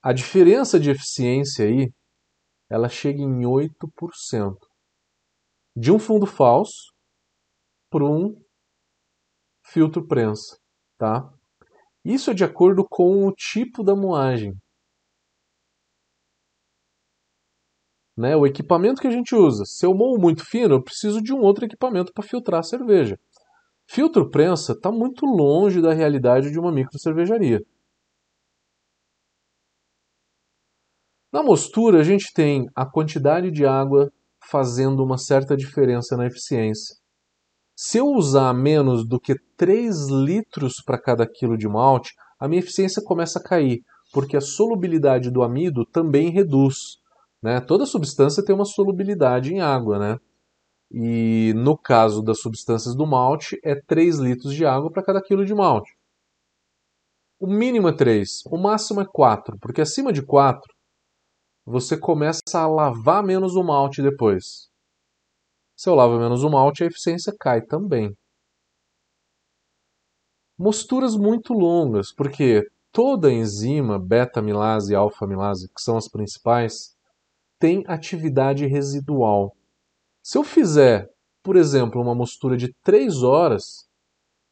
a 0.00 0.12
diferença 0.12 0.78
de 0.78 0.90
eficiência 0.90 1.66
aí, 1.66 1.92
ela 2.70 2.88
chega 2.88 3.20
em 3.20 3.44
8%. 3.44 4.56
De 5.76 5.90
um 5.90 5.98
fundo 5.98 6.26
falso 6.26 6.94
para 7.90 8.04
um 8.04 8.40
filtro 9.66 10.06
prensa, 10.06 10.56
tá? 10.96 11.28
Isso 12.04 12.30
é 12.30 12.34
de 12.34 12.44
acordo 12.44 12.86
com 12.88 13.26
o 13.26 13.32
tipo 13.32 13.82
da 13.82 13.96
moagem. 13.96 14.54
Né? 18.20 18.36
O 18.36 18.46
equipamento 18.46 19.00
que 19.00 19.08
a 19.08 19.10
gente 19.10 19.34
usa. 19.34 19.64
Se 19.64 19.86
eu 19.86 19.94
moo 19.94 20.18
muito 20.18 20.44
fino, 20.44 20.74
eu 20.74 20.82
preciso 20.82 21.22
de 21.22 21.32
um 21.32 21.40
outro 21.40 21.64
equipamento 21.64 22.12
para 22.12 22.22
filtrar 22.22 22.60
a 22.60 22.62
cerveja. 22.62 23.18
Filtro 23.88 24.28
prensa 24.28 24.72
está 24.72 24.92
muito 24.92 25.24
longe 25.24 25.80
da 25.80 25.94
realidade 25.94 26.50
de 26.50 26.58
uma 26.60 26.70
micro 26.70 26.98
cervejaria. 26.98 27.62
Na 31.32 31.42
mostura, 31.42 32.00
a 32.00 32.04
gente 32.04 32.30
tem 32.34 32.66
a 32.76 32.84
quantidade 32.84 33.50
de 33.50 33.64
água 33.64 34.12
fazendo 34.50 35.02
uma 35.02 35.16
certa 35.16 35.56
diferença 35.56 36.14
na 36.14 36.26
eficiência. 36.26 36.96
Se 37.74 37.96
eu 37.96 38.08
usar 38.08 38.52
menos 38.52 39.08
do 39.08 39.18
que 39.18 39.34
3 39.56 40.10
litros 40.10 40.74
para 40.84 41.00
cada 41.00 41.26
quilo 41.26 41.56
de 41.56 41.66
malte, 41.66 42.12
a 42.38 42.46
minha 42.46 42.60
eficiência 42.60 43.02
começa 43.02 43.38
a 43.38 43.42
cair, 43.42 43.80
porque 44.12 44.36
a 44.36 44.42
solubilidade 44.42 45.30
do 45.30 45.42
amido 45.42 45.86
também 45.86 46.28
reduz. 46.30 47.00
Né? 47.42 47.60
Toda 47.60 47.86
substância 47.86 48.44
tem 48.44 48.54
uma 48.54 48.64
solubilidade 48.64 49.52
em 49.52 49.60
água, 49.60 49.98
né? 49.98 50.18
E 50.90 51.52
no 51.54 51.78
caso 51.78 52.22
das 52.22 52.40
substâncias 52.40 52.94
do 52.94 53.06
malte, 53.06 53.58
é 53.64 53.74
3 53.80 54.18
litros 54.18 54.52
de 54.52 54.66
água 54.66 54.90
para 54.90 55.04
cada 55.04 55.22
quilo 55.22 55.44
de 55.44 55.54
malte. 55.54 55.96
O 57.38 57.46
mínimo 57.46 57.88
é 57.88 57.92
3, 57.96 58.42
o 58.46 58.58
máximo 58.58 59.00
é 59.00 59.06
4, 59.06 59.58
porque 59.58 59.80
acima 59.80 60.12
de 60.12 60.20
4 60.20 60.74
você 61.64 61.96
começa 61.96 62.40
a 62.52 62.66
lavar 62.66 63.22
menos 63.22 63.54
o 63.54 63.62
malte 63.62 64.02
depois. 64.02 64.68
Se 65.76 65.88
eu 65.88 65.94
lavo 65.94 66.18
menos 66.18 66.42
o 66.42 66.50
malte, 66.50 66.84
a 66.84 66.86
eficiência 66.86 67.32
cai 67.38 67.62
também. 67.62 68.14
Mosturas 70.58 71.16
muito 71.16 71.54
longas, 71.54 72.12
porque 72.12 72.68
toda 72.92 73.32
enzima, 73.32 73.98
beta-milase 73.98 74.92
e 74.92 74.96
alfa-milase, 74.96 75.68
que 75.68 75.80
são 75.80 75.96
as 75.96 76.06
principais, 76.06 76.94
tem 77.60 77.84
atividade 77.86 78.66
residual. 78.66 79.54
Se 80.24 80.38
eu 80.38 80.42
fizer, 80.42 81.08
por 81.42 81.56
exemplo, 81.56 82.00
uma 82.00 82.14
mostura 82.14 82.56
de 82.56 82.74
3 82.82 83.22
horas, 83.22 83.86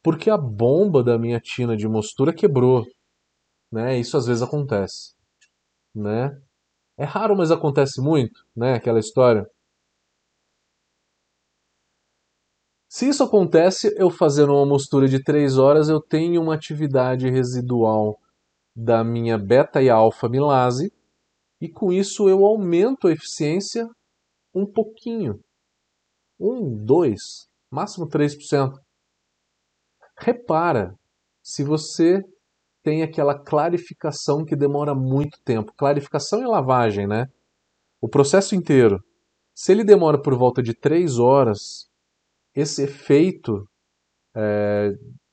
porque 0.03 0.29
a 0.29 0.37
bomba 0.37 1.03
da 1.03 1.17
minha 1.17 1.39
tina 1.39 1.75
de 1.75 1.87
mostura 1.87 2.33
quebrou, 2.33 2.85
né? 3.71 3.99
Isso 3.99 4.15
às 4.15 4.27
vezes 4.27 4.43
acontece, 4.43 5.13
né? 5.93 6.39
É 6.97 7.03
raro, 7.03 7.35
mas 7.35 7.51
acontece 7.51 8.01
muito, 8.01 8.45
né? 8.55 8.75
Aquela 8.75 8.99
história. 8.99 9.45
Se 12.91 13.07
isso 13.07 13.23
acontece, 13.23 13.93
eu 13.97 14.09
fazendo 14.09 14.53
uma 14.53 14.65
mostura 14.65 15.07
de 15.07 15.23
3 15.23 15.57
horas, 15.57 15.89
eu 15.89 16.01
tenho 16.01 16.41
uma 16.41 16.55
atividade 16.55 17.29
residual 17.29 18.19
da 18.75 19.03
minha 19.03 19.37
beta 19.37 19.81
e 19.81 19.89
alfa 19.89 20.27
milase, 20.29 20.91
e 21.61 21.69
com 21.69 21.91
isso 21.91 22.29
eu 22.29 22.45
aumento 22.45 23.07
a 23.07 23.11
eficiência 23.11 23.87
um 24.53 24.65
pouquinho. 24.65 25.39
1, 26.39 26.85
2, 26.85 27.19
máximo 27.71 28.07
3%. 28.07 28.71
Repara, 30.17 30.93
se 31.43 31.63
você 31.63 32.21
tem 32.83 33.03
aquela 33.03 33.37
clarificação 33.37 34.45
que 34.45 34.55
demora 34.55 34.95
muito 34.95 35.39
tempo. 35.43 35.73
Clarificação 35.77 36.41
e 36.41 36.47
lavagem, 36.47 37.07
né? 37.07 37.25
O 38.01 38.07
processo 38.07 38.55
inteiro. 38.55 39.03
Se 39.53 39.71
ele 39.71 39.83
demora 39.83 40.21
por 40.21 40.35
volta 40.37 40.63
de 40.63 40.73
3 40.73 41.19
horas, 41.19 41.89
esse 42.55 42.83
efeito 42.83 43.67
é, 44.35 44.91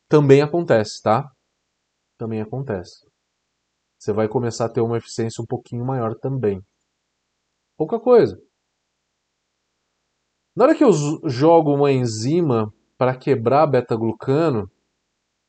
também 0.09 0.43
acontece, 0.43 1.01
tá? 1.03 1.25
Também 2.19 2.41
acontece. 2.41 3.06
Você 3.99 4.13
vai 4.13 4.29
começar 4.29 4.67
a 4.67 4.69
ter 4.69 4.81
uma 4.81 4.99
eficiência 4.99 5.43
um 5.43 5.47
pouquinho 5.47 5.85
maior 5.85 6.15
também. 6.15 6.63
Pouca 7.77 7.99
coisa. 7.99 8.41
Na 10.55 10.65
hora 10.65 10.75
que 10.75 10.85
eu 10.85 10.91
jogo 11.29 11.75
uma 11.75 11.93
enzima 11.93 12.73
para 12.97 13.17
quebrar 13.17 13.67
beta-glucano, 13.67 14.71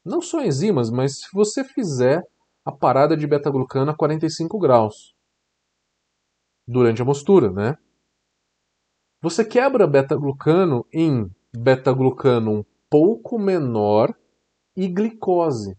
não 0.04 0.22
só 0.22 0.44
enzimas, 0.44 0.90
mas 0.90 1.20
se 1.20 1.28
você 1.34 1.64
fizer 1.64 2.22
a 2.66 2.72
parada 2.72 3.16
de 3.16 3.26
beta-glucano 3.26 3.92
a 3.92 3.96
45 3.96 4.60
graus 4.60 5.16
durante 6.68 7.02
a 7.02 7.06
mostura, 7.06 7.50
né? 7.50 7.78
Você 9.22 9.46
quebra 9.46 9.88
beta-glucano 9.88 10.86
em 10.94 11.30
beta-glucano 11.58 12.60
um 12.60 12.66
pouco 12.90 13.40
menor 13.40 14.14
e 14.76 14.88
glicose. 14.88 15.76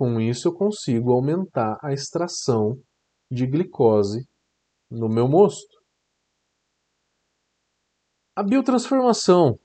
Com 0.00 0.18
isso 0.18 0.48
eu 0.48 0.54
consigo 0.54 1.12
aumentar 1.12 1.78
a 1.82 1.92
extração 1.92 2.78
de 3.30 3.46
glicose 3.46 4.26
no 4.90 5.10
meu 5.10 5.28
mosto. 5.28 5.76
A 8.34 8.42
biotransformação, 8.42 9.58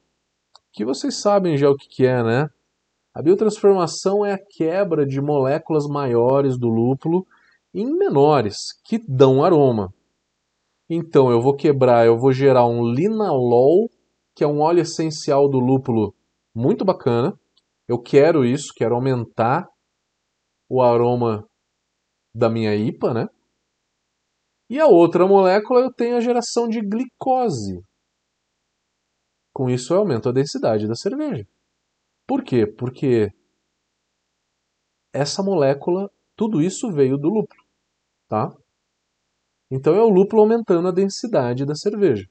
que 0.74 0.84
vocês 0.84 1.22
sabem 1.22 1.56
já 1.56 1.70
o 1.70 1.78
que 1.78 2.06
é, 2.06 2.22
né? 2.22 2.50
A 3.14 3.22
biotransformação 3.22 4.26
é 4.26 4.34
a 4.34 4.38
quebra 4.38 5.06
de 5.06 5.22
moléculas 5.22 5.88
maiores 5.88 6.60
do 6.60 6.68
lúpulo 6.68 7.26
em 7.74 7.90
menores, 7.98 8.58
que 8.84 9.00
dão 9.08 9.42
aroma. 9.42 9.94
Então 10.90 11.32
eu 11.32 11.42
vou 11.42 11.56
quebrar, 11.56 12.06
eu 12.06 12.20
vou 12.20 12.34
gerar 12.34 12.68
um 12.68 12.84
linalol, 12.84 13.90
que 14.36 14.44
é 14.44 14.48
um 14.48 14.60
óleo 14.60 14.82
essencial 14.82 15.48
do 15.48 15.60
lúpulo 15.60 16.14
muito 16.54 16.84
bacana. 16.84 17.40
Eu 17.88 17.98
quero 17.98 18.44
isso, 18.44 18.74
quero 18.76 18.96
aumentar 18.96 19.74
o 20.70 20.82
aroma 20.82 21.48
da 22.34 22.50
minha 22.50 22.76
IPA, 22.76 23.14
né? 23.14 23.28
E 24.70 24.80
a 24.80 24.88
outra 24.88 25.28
molécula 25.28 25.82
eu 25.82 25.94
tenho 25.94 26.18
a 26.18 26.22
geração 26.22 26.68
de 26.68 26.82
glicose, 26.82 27.84
com 29.54 29.70
isso 29.70 29.94
eu 29.94 30.00
aumento 30.00 30.28
a 30.28 30.34
densidade 30.34 30.86
da 30.86 30.96
cerveja. 30.96 31.48
Por 32.28 32.44
quê? 32.44 32.68
Porque 32.68 33.32
essa 35.14 35.42
molécula, 35.42 36.12
tudo 36.36 36.62
isso 36.62 36.92
veio 36.92 37.18
do 37.18 37.30
lúpulo, 37.30 37.64
tá? 38.28 38.54
Então 39.72 39.96
é 39.96 40.02
o 40.02 40.10
lúpulo 40.10 40.42
aumentando 40.42 40.90
a 40.90 40.92
densidade 40.92 41.66
da 41.66 41.74
cerveja. 41.74 42.30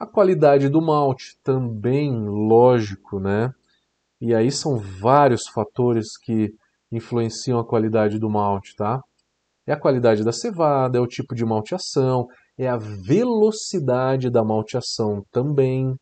A 0.00 0.06
qualidade 0.06 0.68
do 0.68 0.82
malte 0.82 1.38
também, 1.44 2.10
lógico, 2.26 3.20
né? 3.20 3.54
E 4.20 4.34
aí 4.34 4.50
são 4.50 4.76
vários 4.76 5.48
fatores 5.48 6.16
que 6.18 6.52
influenciam 6.92 7.58
a 7.58 7.66
qualidade 7.66 8.18
do 8.18 8.28
malte, 8.28 8.74
tá? 8.76 9.00
É 9.66 9.72
a 9.72 9.80
qualidade 9.80 10.24
da 10.24 10.32
cevada, 10.32 10.98
é 10.98 11.00
o 11.00 11.06
tipo 11.06 11.34
de 11.34 11.44
malteação, 11.44 12.26
é 12.58 12.68
a 12.68 12.76
velocidade 12.76 14.28
da 14.28 14.44
malteação 14.44 15.22
também, 15.30 15.94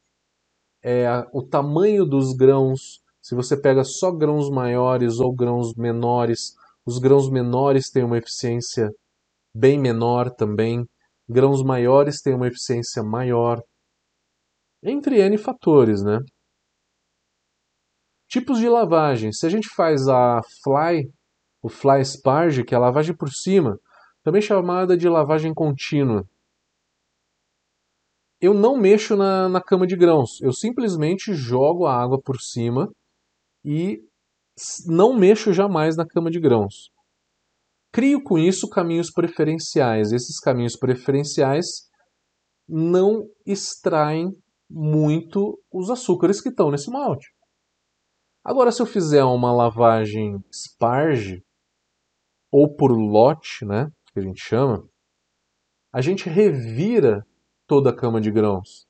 é 0.82 1.06
a, 1.06 1.26
o 1.32 1.42
tamanho 1.42 2.04
dos 2.04 2.34
grãos. 2.34 3.00
Se 3.22 3.34
você 3.34 3.60
pega 3.60 3.84
só 3.84 4.10
grãos 4.10 4.50
maiores 4.50 5.20
ou 5.20 5.34
grãos 5.34 5.74
menores, 5.74 6.54
os 6.86 6.98
grãos 6.98 7.30
menores 7.30 7.90
têm 7.90 8.02
uma 8.02 8.18
eficiência 8.18 8.90
bem 9.54 9.78
menor 9.78 10.30
também, 10.30 10.86
grãos 11.28 11.62
maiores 11.62 12.20
têm 12.22 12.34
uma 12.34 12.48
eficiência 12.48 13.02
maior, 13.02 13.60
entre 14.82 15.20
N 15.20 15.36
fatores, 15.36 16.02
né? 16.02 16.18
Tipos 18.28 18.58
de 18.58 18.68
lavagem. 18.68 19.32
Se 19.32 19.46
a 19.46 19.48
gente 19.48 19.68
faz 19.74 20.06
a 20.06 20.40
fly, 20.62 21.10
o 21.62 21.68
fly 21.68 22.04
sparge, 22.04 22.62
que 22.62 22.74
é 22.74 22.76
a 22.76 22.80
lavagem 22.80 23.16
por 23.16 23.30
cima, 23.30 23.78
também 24.22 24.42
chamada 24.42 24.96
de 24.96 25.08
lavagem 25.08 25.54
contínua, 25.54 26.24
eu 28.40 28.54
não 28.54 28.76
mexo 28.76 29.16
na, 29.16 29.48
na 29.48 29.60
cama 29.60 29.86
de 29.86 29.96
grãos. 29.96 30.40
Eu 30.40 30.52
simplesmente 30.52 31.34
jogo 31.34 31.86
a 31.86 31.94
água 31.94 32.20
por 32.20 32.40
cima 32.40 32.88
e 33.64 33.98
não 34.86 35.16
mexo 35.16 35.52
jamais 35.52 35.96
na 35.96 36.06
cama 36.06 36.30
de 36.30 36.38
grãos. 36.38 36.90
Crio 37.92 38.22
com 38.22 38.38
isso 38.38 38.68
caminhos 38.68 39.10
preferenciais. 39.10 40.12
Esses 40.12 40.38
caminhos 40.38 40.76
preferenciais 40.76 41.88
não 42.68 43.24
extraem 43.46 44.30
muito 44.70 45.58
os 45.72 45.90
açúcares 45.90 46.40
que 46.40 46.50
estão 46.50 46.70
nesse 46.70 46.90
malte. 46.90 47.26
Agora, 48.48 48.72
se 48.72 48.80
eu 48.80 48.86
fizer 48.86 49.22
uma 49.24 49.52
lavagem 49.52 50.42
sparge, 50.50 51.44
ou 52.50 52.74
por 52.74 52.90
lote, 52.92 53.62
né, 53.66 53.92
que 54.10 54.20
a 54.20 54.22
gente 54.22 54.40
chama, 54.40 54.88
a 55.92 56.00
gente 56.00 56.30
revira 56.30 57.26
toda 57.66 57.90
a 57.90 57.94
cama 57.94 58.22
de 58.22 58.30
grãos. 58.30 58.86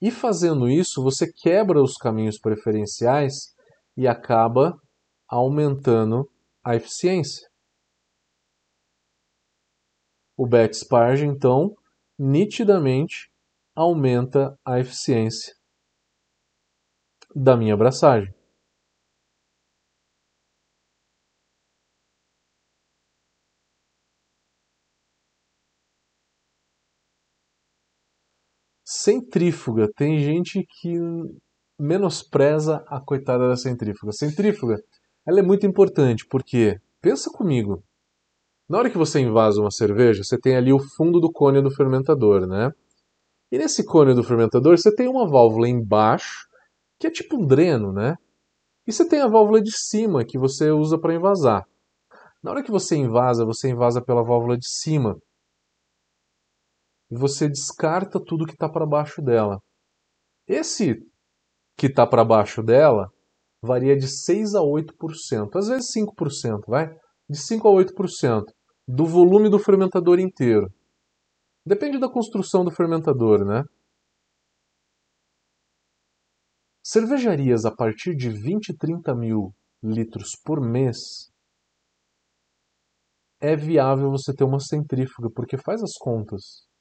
E 0.00 0.10
fazendo 0.10 0.70
isso, 0.70 1.02
você 1.02 1.30
quebra 1.30 1.82
os 1.82 1.98
caminhos 1.98 2.38
preferenciais 2.38 3.54
e 3.94 4.08
acaba 4.08 4.74
aumentando 5.28 6.26
a 6.64 6.74
eficiência. 6.74 7.46
O 10.34 10.48
bet 10.48 10.74
sparge, 10.74 11.26
então, 11.26 11.76
nitidamente 12.18 13.30
aumenta 13.76 14.58
a 14.64 14.80
eficiência 14.80 15.54
da 17.36 17.54
minha 17.54 17.74
abraçagem. 17.74 18.34
Centrífuga. 29.04 29.86
Tem 29.94 30.18
gente 30.18 30.66
que 30.80 30.98
menospreza 31.78 32.82
a 32.88 32.98
coitada 32.98 33.46
da 33.46 33.54
centrífuga. 33.54 34.12
Centrífuga, 34.12 34.82
ela 35.26 35.40
é 35.40 35.42
muito 35.42 35.66
importante 35.66 36.26
porque, 36.26 36.80
pensa 37.02 37.30
comigo, 37.30 37.84
na 38.66 38.78
hora 38.78 38.88
que 38.88 38.96
você 38.96 39.20
invasa 39.20 39.60
uma 39.60 39.70
cerveja, 39.70 40.24
você 40.24 40.38
tem 40.38 40.56
ali 40.56 40.72
o 40.72 40.78
fundo 40.78 41.20
do 41.20 41.30
cone 41.30 41.60
do 41.60 41.70
fermentador, 41.70 42.46
né? 42.46 42.72
E 43.52 43.58
nesse 43.58 43.84
cone 43.84 44.14
do 44.14 44.24
fermentador, 44.24 44.78
você 44.78 44.94
tem 44.94 45.06
uma 45.06 45.28
válvula 45.28 45.68
embaixo, 45.68 46.48
que 46.98 47.06
é 47.06 47.10
tipo 47.10 47.36
um 47.36 47.46
dreno, 47.46 47.92
né? 47.92 48.16
E 48.86 48.92
você 48.92 49.06
tem 49.06 49.20
a 49.20 49.28
válvula 49.28 49.60
de 49.60 49.72
cima, 49.72 50.24
que 50.24 50.38
você 50.38 50.70
usa 50.70 50.98
para 50.98 51.14
invasar. 51.14 51.66
Na 52.42 52.52
hora 52.52 52.62
que 52.62 52.70
você 52.70 52.96
invasa, 52.96 53.44
você 53.44 53.68
invasa 53.68 54.00
pela 54.00 54.24
válvula 54.24 54.56
de 54.56 54.66
cima 54.66 55.18
e 57.14 57.16
você 57.16 57.48
descarta 57.48 58.18
tudo 58.20 58.44
que 58.44 58.54
está 58.54 58.68
para 58.68 58.84
baixo 58.84 59.22
dela. 59.22 59.60
Esse 60.48 60.96
que 61.78 61.86
está 61.86 62.04
para 62.04 62.24
baixo 62.24 62.60
dela 62.60 63.08
varia 63.62 63.96
de 63.96 64.08
6 64.08 64.56
a 64.56 64.60
8%, 64.60 65.56
às 65.56 65.68
vezes 65.68 65.92
5%, 65.96 66.62
vai? 66.66 66.88
De 67.30 67.38
5 67.38 67.68
a 67.68 67.70
8% 67.70 68.42
do 68.86 69.06
volume 69.06 69.48
do 69.48 69.60
fermentador 69.60 70.18
inteiro. 70.18 70.68
Depende 71.64 71.98
da 71.98 72.10
construção 72.10 72.64
do 72.64 72.72
fermentador, 72.72 73.44
né? 73.44 73.62
Cervejarias 76.84 77.64
a 77.64 77.74
partir 77.74 78.14
de 78.16 78.28
20 78.28 78.70
e 78.70 78.76
30 78.76 79.14
mil 79.14 79.54
litros 79.82 80.32
por 80.44 80.60
mês 80.60 81.30
é 83.40 83.54
viável 83.54 84.10
você 84.10 84.34
ter 84.34 84.44
uma 84.44 84.58
centrífuga, 84.58 85.30
porque 85.34 85.56
faz 85.56 85.82
as 85.82 85.96
contas. 85.98 86.73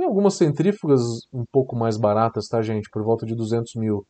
Tem 0.00 0.06
algumas 0.06 0.38
centrífugas 0.38 1.28
um 1.30 1.44
pouco 1.52 1.76
mais 1.76 1.98
baratas, 1.98 2.48
tá, 2.48 2.62
gente? 2.62 2.88
Por 2.88 3.02
volta 3.04 3.26
de 3.26 3.34
200 3.34 3.74
mil. 3.74 4.06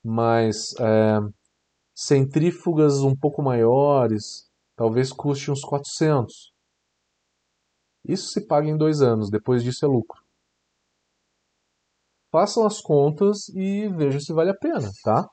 Mas 0.00 0.72
é, 0.78 1.18
centrífugas 1.92 3.00
um 3.00 3.12
pouco 3.12 3.42
maiores, 3.42 4.48
talvez 4.76 5.12
custe 5.12 5.50
uns 5.50 5.62
400. 5.62 6.52
Isso 8.04 8.28
se 8.28 8.46
paga 8.46 8.68
em 8.68 8.76
dois 8.76 9.02
anos, 9.02 9.30
depois 9.30 9.64
disso 9.64 9.84
é 9.84 9.88
lucro. 9.88 10.22
Façam 12.30 12.64
as 12.64 12.80
contas 12.80 13.48
e 13.48 13.88
vejam 13.88 14.20
se 14.20 14.32
vale 14.32 14.50
a 14.50 14.56
pena, 14.56 14.92
tá? 15.02 15.28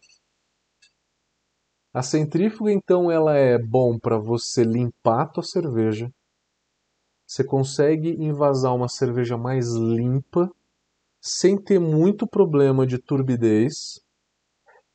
A 1.94 2.02
centrífuga, 2.02 2.72
então, 2.72 3.12
ela 3.12 3.38
é 3.38 3.60
bom 3.60 4.00
para 4.00 4.18
você 4.18 4.64
limpar 4.64 5.22
a 5.22 5.28
tua 5.28 5.44
cerveja, 5.44 6.12
você 7.30 7.44
consegue 7.44 8.10
invasar 8.20 8.74
uma 8.74 8.88
cerveja 8.88 9.38
mais 9.38 9.68
limpa, 9.76 10.50
sem 11.22 11.62
ter 11.62 11.80
muito 11.80 12.26
problema 12.26 12.88
de 12.88 12.98
turbidez. 12.98 14.02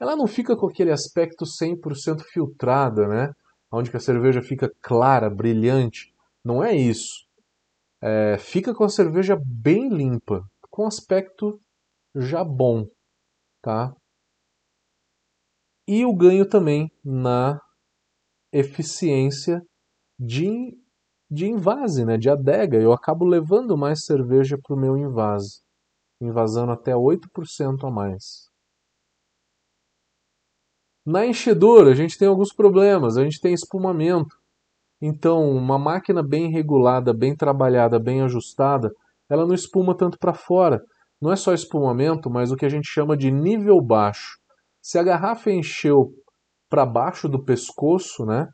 ela 0.01 0.17
não 0.17 0.27
fica 0.27 0.57
com 0.57 0.67
aquele 0.67 0.91
aspecto 0.91 1.45
100% 1.47 2.23
filtrada, 2.25 3.07
né? 3.07 3.33
Onde 3.71 3.97
a 3.97 4.01
cerveja 4.01 4.43
fica 4.43 4.69
clara, 4.83 5.31
brilhante. 5.31 6.13
Não 6.45 6.63
é 6.63 6.75
isso. 6.75 7.25
É, 8.03 8.37
fica 8.37 8.75
com 8.75 8.83
a 8.83 8.89
cerveja 8.89 9.39
bem 9.41 9.89
limpa, 9.89 10.45
com 10.71 10.87
aspecto 10.87 11.61
já 12.17 12.43
bom, 12.43 12.85
tá? 13.63 13.95
E 15.87 16.05
o 16.05 16.13
ganho 16.13 16.49
também 16.49 16.91
na 17.05 17.61
eficiência 18.53 19.63
de, 20.19 20.77
de 21.35 21.47
invase, 21.47 22.05
né? 22.05 22.17
de 22.17 22.31
adega. 22.31 22.79
Eu 22.79 22.93
acabo 22.93 23.25
levando 23.25 23.77
mais 23.77 24.05
cerveja 24.05 24.57
para 24.57 24.75
o 24.75 24.79
meu 24.79 24.97
invase, 24.97 25.61
invasando 26.21 26.73
até 26.73 26.93
8% 26.93 27.87
a 27.87 27.91
mais. 27.91 28.49
Na 31.05 31.27
enchedora, 31.27 31.91
a 31.91 31.95
gente 31.95 32.17
tem 32.17 32.29
alguns 32.29 32.55
problemas. 32.55 33.19
A 33.19 33.25
gente 33.25 33.41
tem 33.41 33.53
espumamento. 33.53 34.37
Então, 35.03 35.51
uma 35.51 35.79
máquina 35.79 36.23
bem 36.23 36.51
regulada, 36.51 37.13
bem 37.13 37.37
trabalhada, 37.37 37.99
bem 37.99 38.23
ajustada, 38.23 38.91
ela 39.29 39.47
não 39.47 39.55
espuma 39.55 39.95
tanto 39.95 40.19
para 40.19 40.33
fora. 40.33 40.83
Não 41.21 41.31
é 41.31 41.37
só 41.37 41.53
espumamento, 41.53 42.31
mas 42.31 42.51
o 42.51 42.57
que 42.57 42.65
a 42.65 42.71
gente 42.71 42.89
chama 42.89 43.17
de 43.17 43.31
nível 43.31 43.81
baixo. 43.83 44.39
Se 44.81 44.99
a 44.99 45.03
garrafa 45.03 45.51
encheu 45.51 46.13
para 46.71 46.87
baixo 46.87 47.29
do 47.29 47.43
pescoço, 47.43 48.25
né, 48.25 48.49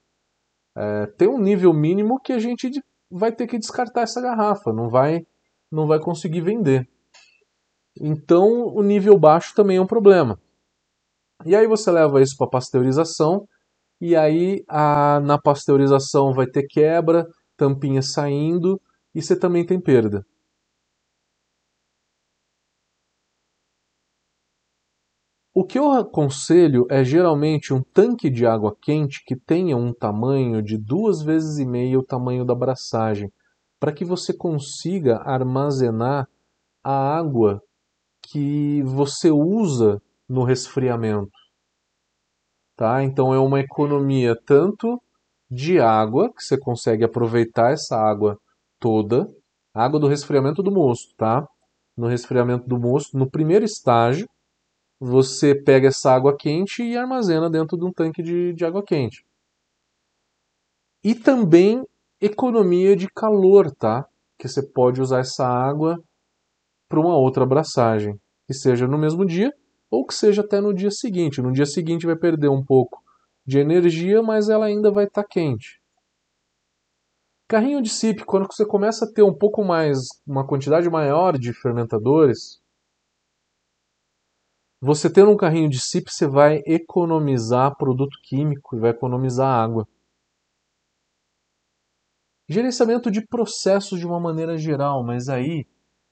é, 0.81 1.07
tem 1.19 1.29
um 1.29 1.39
nível 1.39 1.75
mínimo 1.75 2.19
que 2.19 2.33
a 2.33 2.39
gente 2.39 2.71
vai 3.11 3.31
ter 3.31 3.47
que 3.47 3.59
descartar 3.59 4.01
essa 4.01 4.19
garrafa, 4.19 4.73
não 4.73 4.89
vai, 4.89 5.27
não 5.71 5.87
vai 5.87 6.01
conseguir 6.01 6.41
vender. 6.41 6.89
Então, 8.01 8.65
o 8.67 8.83
nível 8.83 9.19
baixo 9.19 9.55
também 9.55 9.77
é 9.77 9.81
um 9.83 9.87
problema. 9.87 10.41
E 11.45 11.55
aí 11.55 11.67
você 11.67 11.91
leva 11.91 12.23
isso 12.23 12.35
para 12.39 12.49
pasteurização, 12.49 13.47
e 14.01 14.17
aí 14.17 14.65
a, 14.67 15.21
na 15.21 15.39
pasteurização 15.39 16.33
vai 16.33 16.47
ter 16.47 16.67
quebra, 16.67 17.27
tampinha 17.59 18.01
saindo, 18.01 18.81
e 19.15 19.21
você 19.21 19.39
também 19.39 19.67
tem 19.67 19.79
perda. 19.79 20.25
O 25.61 25.65
que 25.67 25.79
eu 25.79 25.93
aconselho 25.93 26.87
é 26.89 27.05
geralmente 27.05 27.75
um 27.75 27.83
tanque 27.83 28.31
de 28.31 28.47
água 28.47 28.75
quente 28.81 29.23
que 29.27 29.37
tenha 29.37 29.77
um 29.77 29.93
tamanho 29.93 30.63
de 30.63 30.79
duas 30.79 31.21
vezes 31.21 31.59
e 31.59 31.67
meia 31.67 31.99
o 31.99 32.03
tamanho 32.03 32.47
da 32.47 32.55
abraçagem, 32.55 33.31
para 33.79 33.93
que 33.93 34.03
você 34.03 34.33
consiga 34.33 35.19
armazenar 35.19 36.27
a 36.83 37.15
água 37.15 37.63
que 38.23 38.83
você 38.85 39.31
usa 39.31 40.01
no 40.27 40.45
resfriamento. 40.45 41.39
Tá? 42.75 43.05
Então 43.05 43.35
é 43.35 43.39
uma 43.39 43.61
economia 43.61 44.35
tanto 44.47 44.99
de 45.51 45.79
água, 45.79 46.33
que 46.33 46.43
você 46.43 46.59
consegue 46.59 47.05
aproveitar 47.05 47.71
essa 47.71 47.99
água 47.99 48.39
toda, 48.79 49.29
água 49.75 50.01
do 50.01 50.09
resfriamento 50.09 50.63
do 50.63 50.73
mosto, 50.73 51.15
tá? 51.19 51.47
No 51.95 52.07
resfriamento 52.07 52.67
do 52.67 52.81
mosto, 52.81 53.19
no 53.19 53.31
primeiro 53.31 53.67
estágio, 53.67 54.27
você 55.01 55.55
pega 55.55 55.89
essa 55.89 56.13
água 56.13 56.37
quente 56.37 56.83
e 56.83 56.95
armazena 56.95 57.49
dentro 57.49 57.79
de 57.79 57.85
um 57.87 57.93
tanque 57.93 58.23
de, 58.23 58.53
de 58.53 58.65
água 58.67 58.85
quente. 58.85 59.25
E 61.03 61.15
também 61.15 61.83
economia 62.21 62.95
de 62.95 63.09
calor, 63.09 63.75
tá? 63.75 64.07
Que 64.39 64.47
você 64.47 64.63
pode 64.63 65.01
usar 65.01 65.21
essa 65.21 65.47
água 65.47 65.99
para 66.87 67.01
uma 67.01 67.17
outra 67.17 67.45
abraçagem, 67.45 68.21
que 68.47 68.53
seja 68.53 68.87
no 68.87 68.99
mesmo 68.99 69.25
dia 69.25 69.51
ou 69.91 70.07
que 70.07 70.15
seja 70.15 70.43
até 70.43 70.61
no 70.61 70.75
dia 70.75 70.91
seguinte. 70.91 71.41
No 71.41 71.51
dia 71.51 71.65
seguinte 71.65 72.05
vai 72.05 72.17
perder 72.17 72.49
um 72.49 72.63
pouco 72.63 73.03
de 73.47 73.59
energia, 73.59 74.23
mas 74.23 74.51
ela 74.51 74.67
ainda 74.67 74.91
vai 74.91 75.07
estar 75.07 75.23
tá 75.23 75.29
quente. 75.29 75.81
Carrinho 77.49 77.83
de 77.83 77.89
SIP, 77.89 78.25
quando 78.25 78.47
você 78.47 78.65
começa 78.65 79.07
a 79.07 79.13
ter 79.13 79.23
um 79.23 79.35
pouco 79.35 79.65
mais, 79.65 80.07
uma 80.27 80.47
quantidade 80.47 80.89
maior 80.89 81.37
de 81.37 81.53
fermentadores, 81.53 82.60
você 84.81 85.13
tendo 85.13 85.31
um 85.31 85.37
carrinho 85.37 85.69
de 85.69 85.79
SIP, 85.79 86.11
você 86.11 86.27
vai 86.27 86.63
economizar 86.67 87.77
produto 87.77 88.17
químico 88.23 88.77
e 88.77 88.81
vai 88.81 88.91
economizar 88.91 89.47
água. 89.47 89.87
Gerenciamento 92.49 93.11
de 93.11 93.25
processos 93.27 94.01
de 94.01 94.07
uma 94.07 94.19
maneira 94.19 94.57
geral, 94.57 95.05
mas 95.05 95.29
aí 95.29 95.67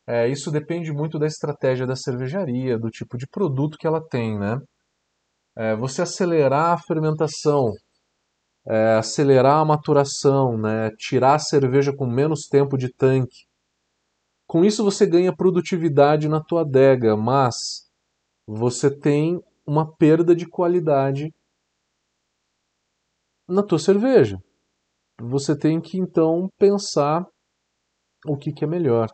é, 0.07 0.29
isso 0.29 0.51
depende 0.51 0.93
muito 0.93 1.19
da 1.19 1.27
estratégia 1.27 1.87
da 1.87 1.97
cervejaria, 1.97 2.79
do 2.79 2.91
tipo 2.91 3.17
de 3.17 3.27
produto 3.27 3.79
que 3.79 3.87
ela 3.87 4.01
tem, 4.01 4.39
né? 4.39 4.59
É, 5.57 5.75
você 5.75 6.03
acelerar 6.03 6.73
a 6.73 6.79
fermentação, 6.79 7.73
é, 8.69 8.97
acelerar 8.97 9.61
a 9.61 9.65
maturação, 9.65 10.59
né? 10.59 10.91
tirar 10.99 11.35
a 11.35 11.39
cerveja 11.39 11.93
com 11.93 12.07
menos 12.07 12.47
tempo 12.47 12.77
de 12.77 12.93
tanque. 12.93 13.47
Com 14.47 14.65
isso 14.65 14.85
você 14.85 15.07
ganha 15.07 15.35
produtividade 15.35 16.29
na 16.29 16.43
tua 16.43 16.61
adega, 16.61 17.17
mas 17.17 17.88
você 18.51 18.91
tem 18.91 19.39
uma 19.67 19.95
perda 19.95 20.35
de 20.35 20.49
qualidade 20.49 21.35
na 23.47 23.63
tua 23.63 23.79
cerveja. 23.79 24.43
Você 25.21 25.55
tem 25.55 25.79
que 25.79 25.99
então 25.99 26.49
pensar 26.59 27.27
o 28.27 28.39
que, 28.39 28.51
que 28.51 28.65
é 28.65 28.67
melhor 28.67 29.13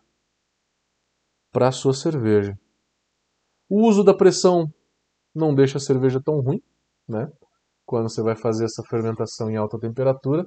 para 1.50 1.66
a 1.66 1.72
sua 1.72 1.92
cerveja. 1.92 2.56
O 3.68 3.88
uso 3.88 4.04
da 4.04 4.16
pressão 4.16 4.72
não 5.34 5.52
deixa 5.52 5.78
a 5.78 5.80
cerveja 5.80 6.22
tão 6.22 6.40
ruim, 6.40 6.62
né? 7.08 7.26
Quando 7.84 8.08
você 8.08 8.22
vai 8.22 8.36
fazer 8.36 8.66
essa 8.66 8.84
fermentação 8.84 9.50
em 9.50 9.56
alta 9.56 9.80
temperatura. 9.80 10.46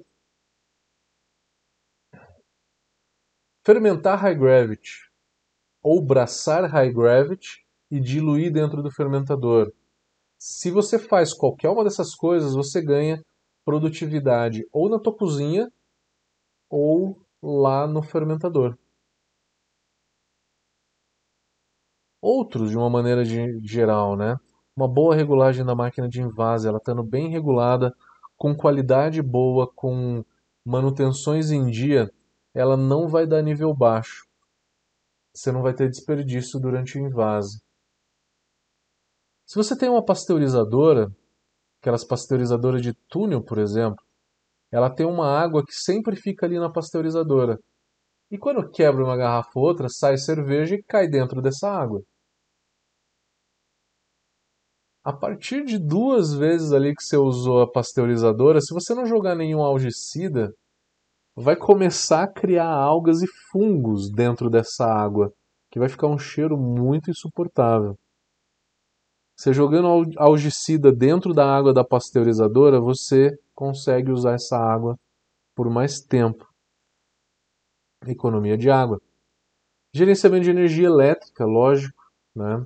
Fermentar 3.65 4.17
high 4.17 4.35
gravity 4.35 5.11
ou 5.83 6.01
braçar 6.01 6.71
high 6.71 6.93
gravity 6.93 7.66
e 7.89 7.99
diluir 7.99 8.51
dentro 8.51 8.83
do 8.83 8.91
fermentador. 8.91 9.71
Se 10.37 10.69
você 10.69 10.99
faz 10.99 11.33
qualquer 11.33 11.69
uma 11.69 11.83
dessas 11.83 12.13
coisas, 12.13 12.53
você 12.53 12.81
ganha 12.81 13.21
produtividade 13.65 14.65
ou 14.71 14.89
na 14.89 14.99
tua 14.99 15.15
cozinha 15.15 15.71
ou 16.69 17.19
lá 17.41 17.87
no 17.87 18.01
fermentador. 18.01 18.77
Outros, 22.21 22.71
de 22.71 22.77
uma 22.77 22.89
maneira 22.89 23.23
de, 23.23 23.59
geral, 23.65 24.15
né? 24.15 24.37
Uma 24.75 24.87
boa 24.87 25.15
regulagem 25.15 25.65
da 25.65 25.75
máquina 25.75 26.07
de 26.07 26.21
invase, 26.21 26.67
ela 26.67 26.77
estando 26.77 27.03
bem 27.03 27.29
regulada, 27.29 27.95
com 28.35 28.55
qualidade 28.55 29.21
boa, 29.21 29.71
com 29.73 30.23
manutenções 30.63 31.51
em 31.51 31.69
dia, 31.69 32.11
ela 32.53 32.77
não 32.77 33.07
vai 33.07 33.25
dar 33.25 33.41
nível 33.41 33.73
baixo. 33.73 34.27
Você 35.33 35.51
não 35.51 35.61
vai 35.61 35.73
ter 35.73 35.89
desperdício 35.89 36.59
durante 36.59 36.97
o 36.97 37.01
invase. 37.01 37.61
Se 39.47 39.55
você 39.55 39.77
tem 39.77 39.87
uma 39.87 40.03
pasteurizadora, 40.03 41.09
aquelas 41.81 42.03
pasteurizadoras 42.03 42.81
de 42.81 42.93
túnel, 43.07 43.41
por 43.41 43.57
exemplo, 43.57 44.03
ela 44.69 44.89
tem 44.89 45.05
uma 45.05 45.25
água 45.25 45.63
que 45.65 45.73
sempre 45.73 46.17
fica 46.17 46.45
ali 46.45 46.59
na 46.59 46.69
pasteurizadora. 46.69 47.57
E 48.29 48.37
quando 48.37 48.69
quebra 48.69 49.05
uma 49.05 49.15
garrafa 49.15 49.51
ou 49.55 49.63
outra, 49.63 49.87
sai 49.87 50.17
cerveja 50.17 50.75
e 50.75 50.83
cai 50.83 51.07
dentro 51.07 51.41
dessa 51.41 51.69
água. 51.69 52.03
A 55.01 55.13
partir 55.13 55.63
de 55.63 55.79
duas 55.79 56.33
vezes 56.33 56.73
ali 56.73 56.93
que 56.93 57.01
você 57.01 57.15
usou 57.15 57.61
a 57.61 57.71
pasteurizadora, 57.71 58.59
se 58.59 58.73
você 58.73 58.93
não 58.93 59.05
jogar 59.05 59.33
nenhum 59.33 59.63
algicida, 59.63 60.53
vai 61.33 61.55
começar 61.55 62.23
a 62.23 62.33
criar 62.33 62.67
algas 62.67 63.21
e 63.21 63.27
fungos 63.49 64.11
dentro 64.11 64.49
dessa 64.49 64.85
água, 64.85 65.31
que 65.71 65.79
vai 65.79 65.87
ficar 65.87 66.07
um 66.07 66.19
cheiro 66.19 66.57
muito 66.57 67.09
insuportável. 67.09 67.97
Você 69.37 69.53
jogando 69.53 69.87
algicida 70.17 70.91
dentro 70.91 71.31
da 71.31 71.45
água 71.45 71.71
da 71.71 71.83
pasteurizadora, 71.83 72.81
você 72.81 73.37
consegue 73.53 74.11
usar 74.11 74.33
essa 74.33 74.57
água 74.57 74.97
por 75.55 75.69
mais 75.69 76.01
tempo. 76.01 76.47
Economia 78.07 78.57
de 78.57 78.71
água. 78.71 78.99
Gerenciamento 79.93 80.45
de 80.45 80.49
energia 80.49 80.87
elétrica, 80.87 81.45
lógico, 81.45 82.01
né? 82.35 82.65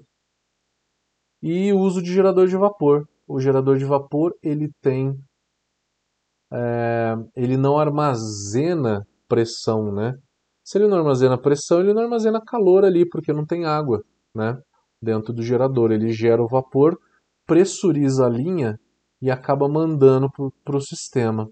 E 1.42 1.74
uso 1.74 2.02
de 2.02 2.14
gerador 2.14 2.48
de 2.48 2.56
vapor. 2.56 3.06
O 3.28 3.40
gerador 3.40 3.78
de 3.78 3.84
vapor 3.84 4.34
ele 4.42 4.72
tem, 4.82 5.22
é, 6.54 7.16
ele 7.36 7.58
não 7.58 7.78
armazena 7.78 9.06
pressão, 9.28 9.92
né? 9.92 10.18
Se 10.64 10.78
ele 10.78 10.88
não 10.88 11.00
armazena 11.00 11.38
pressão, 11.38 11.82
ele 11.82 11.94
não 11.94 12.04
armazena 12.04 12.42
calor 12.42 12.86
ali, 12.86 13.08
porque 13.10 13.34
não 13.34 13.46
tem 13.46 13.66
água, 13.66 14.02
né? 14.34 14.62
Dentro 15.02 15.34
do 15.34 15.42
gerador. 15.42 15.92
Ele 15.92 16.12
gera 16.12 16.42
o 16.42 16.48
vapor, 16.48 17.00
pressuriza 17.46 18.26
a 18.26 18.30
linha 18.30 18.80
e 19.22 19.30
acaba 19.30 19.68
mandando 19.68 20.30
para 20.64 20.78
o 20.78 20.82
sistema. 20.82 21.50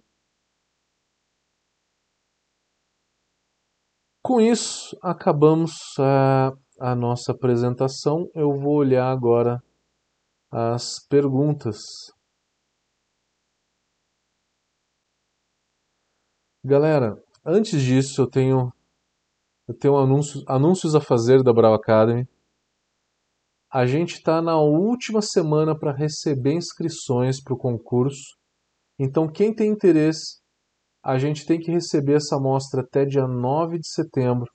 Com 4.22 4.40
isso, 4.40 4.98
acabamos 5.02 5.72
a, 5.98 6.52
a 6.80 6.96
nossa 6.96 7.32
apresentação. 7.32 8.30
Eu 8.36 8.54
vou 8.54 8.76
olhar 8.76 9.10
agora 9.10 9.62
as 10.52 11.00
perguntas. 11.08 11.78
Galera, 16.64 17.18
antes 17.46 17.82
disso 17.82 18.22
eu 18.22 18.28
tenho 18.28 18.72
eu 19.68 19.78
tenho 19.78 19.98
anúncios, 19.98 20.44
anúncios 20.48 20.96
a 20.96 21.00
fazer 21.00 21.44
da 21.44 21.54
Brau 21.54 21.76
Academy. 21.76 22.28
A 23.72 23.86
gente 23.86 24.16
está 24.16 24.42
na 24.42 24.60
última 24.60 25.22
semana 25.22 25.78
para 25.78 25.96
receber 25.96 26.54
inscrições 26.54 27.40
para 27.40 27.54
o 27.54 27.58
concurso. 27.58 28.36
Então, 28.98 29.32
quem 29.32 29.54
tem 29.54 29.70
interesse, 29.70 30.40
a 31.04 31.20
gente 31.20 31.46
tem 31.46 31.60
que 31.60 31.72
receber 31.72 32.14
essa 32.14 32.38
amostra 32.38 32.82
até 32.82 33.06
dia 33.06 33.28
9 33.28 33.78
de 33.78 33.88
setembro. 33.88 34.50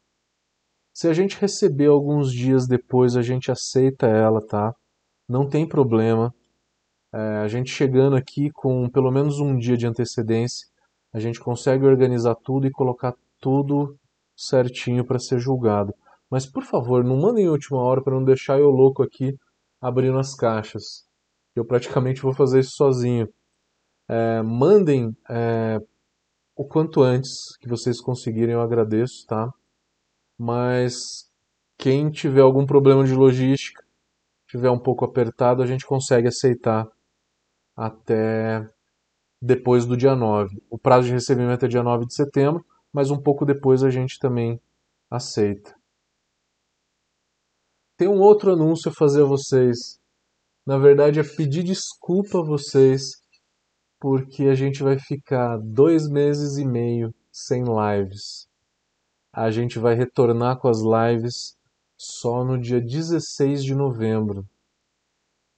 Se 0.93 1.07
a 1.07 1.13
gente 1.13 1.39
receber 1.39 1.87
alguns 1.87 2.33
dias 2.33 2.67
depois, 2.67 3.17
a 3.17 3.23
gente 3.23 3.53
aceita 3.53 4.07
ela, 4.07 4.45
tá? 4.45 4.75
Não 5.29 5.49
tem 5.49 5.67
problema. 5.67 6.35
É, 7.13 7.19
a 7.39 7.47
gente 7.47 7.71
chegando 7.71 8.17
aqui 8.17 8.51
com 8.51 8.91
pelo 8.91 9.13
menos 9.13 9.39
um 9.39 9.57
dia 9.57 9.77
de 9.77 9.87
antecedência, 9.87 10.67
a 11.13 11.21
gente 11.21 11.39
consegue 11.39 11.87
organizar 11.87 12.35
tudo 12.35 12.67
e 12.67 12.73
colocar 12.73 13.15
tudo 13.41 13.97
certinho 14.37 15.05
para 15.05 15.21
ser 15.21 15.39
julgado. 15.39 15.95
Mas 16.31 16.47
por 16.47 16.65
favor, 16.65 17.05
não 17.05 17.17
mandem 17.17 17.45
em 17.45 17.49
última 17.49 17.79
hora 17.81 18.03
para 18.03 18.15
não 18.15 18.25
deixar 18.25 18.59
eu 18.59 18.71
louco 18.71 19.03
aqui 19.03 19.37
abrindo 19.81 20.19
as 20.19 20.35
caixas. 20.35 21.07
Eu 21.55 21.65
praticamente 21.65 22.23
vou 22.23 22.35
fazer 22.35 22.61
isso 22.61 22.73
sozinho. 22.77 23.29
É, 24.09 24.43
mandem 24.43 25.17
é, 25.29 25.79
o 26.57 26.65
quanto 26.65 27.03
antes 27.03 27.57
que 27.59 27.69
vocês 27.69 28.01
conseguirem, 28.01 28.55
eu 28.55 28.61
agradeço, 28.61 29.27
tá? 29.27 29.53
Mas 30.39 31.31
quem 31.79 32.11
tiver 32.11 32.41
algum 32.41 32.67
problema 32.67 33.05
de 33.05 33.15
logística, 33.15 33.85
tiver 34.49 34.71
um 34.71 34.79
pouco 34.79 35.05
apertado, 35.05 35.63
a 35.63 35.67
gente 35.67 35.87
consegue 35.87 36.29
aceitar 36.29 36.89
até 37.77 38.69
depois 39.41 39.85
do 39.85 39.97
dia 39.97 40.15
9. 40.15 40.63
O 40.71 40.79
prazo 40.79 41.09
de 41.09 41.13
recebimento 41.13 41.65
é 41.65 41.69
dia 41.69 41.83
9 41.83 42.07
de 42.07 42.15
setembro, 42.15 42.65
mas 42.93 43.11
um 43.11 43.21
pouco 43.21 43.45
depois 43.45 43.83
a 43.83 43.91
gente 43.91 44.19
também 44.19 44.61
aceita. 45.11 45.75
Tem 48.05 48.13
um 48.13 48.21
outro 48.21 48.53
anúncio 48.53 48.91
a 48.91 48.95
fazer 48.95 49.23
a 49.23 49.25
vocês. 49.25 49.99
Na 50.67 50.77
verdade, 50.77 51.19
é 51.19 51.23
pedir 51.23 51.63
desculpa 51.63 52.41
a 52.41 52.45
vocês, 52.45 53.13
porque 53.99 54.43
a 54.43 54.55
gente 54.55 54.83
vai 54.83 54.99
ficar 54.99 55.57
dois 55.57 56.07
meses 56.07 56.59
e 56.59 56.67
meio 56.67 57.15
sem 57.33 57.65
lives. 57.65 58.47
A 59.33 59.51
gente 59.51 59.79
vai 59.79 59.95
retornar 59.95 60.59
com 60.59 60.69
as 60.69 60.81
lives 60.83 61.57
só 61.97 62.45
no 62.45 62.61
dia 62.61 62.79
16 62.79 63.65
de 63.65 63.75
novembro. 63.75 64.45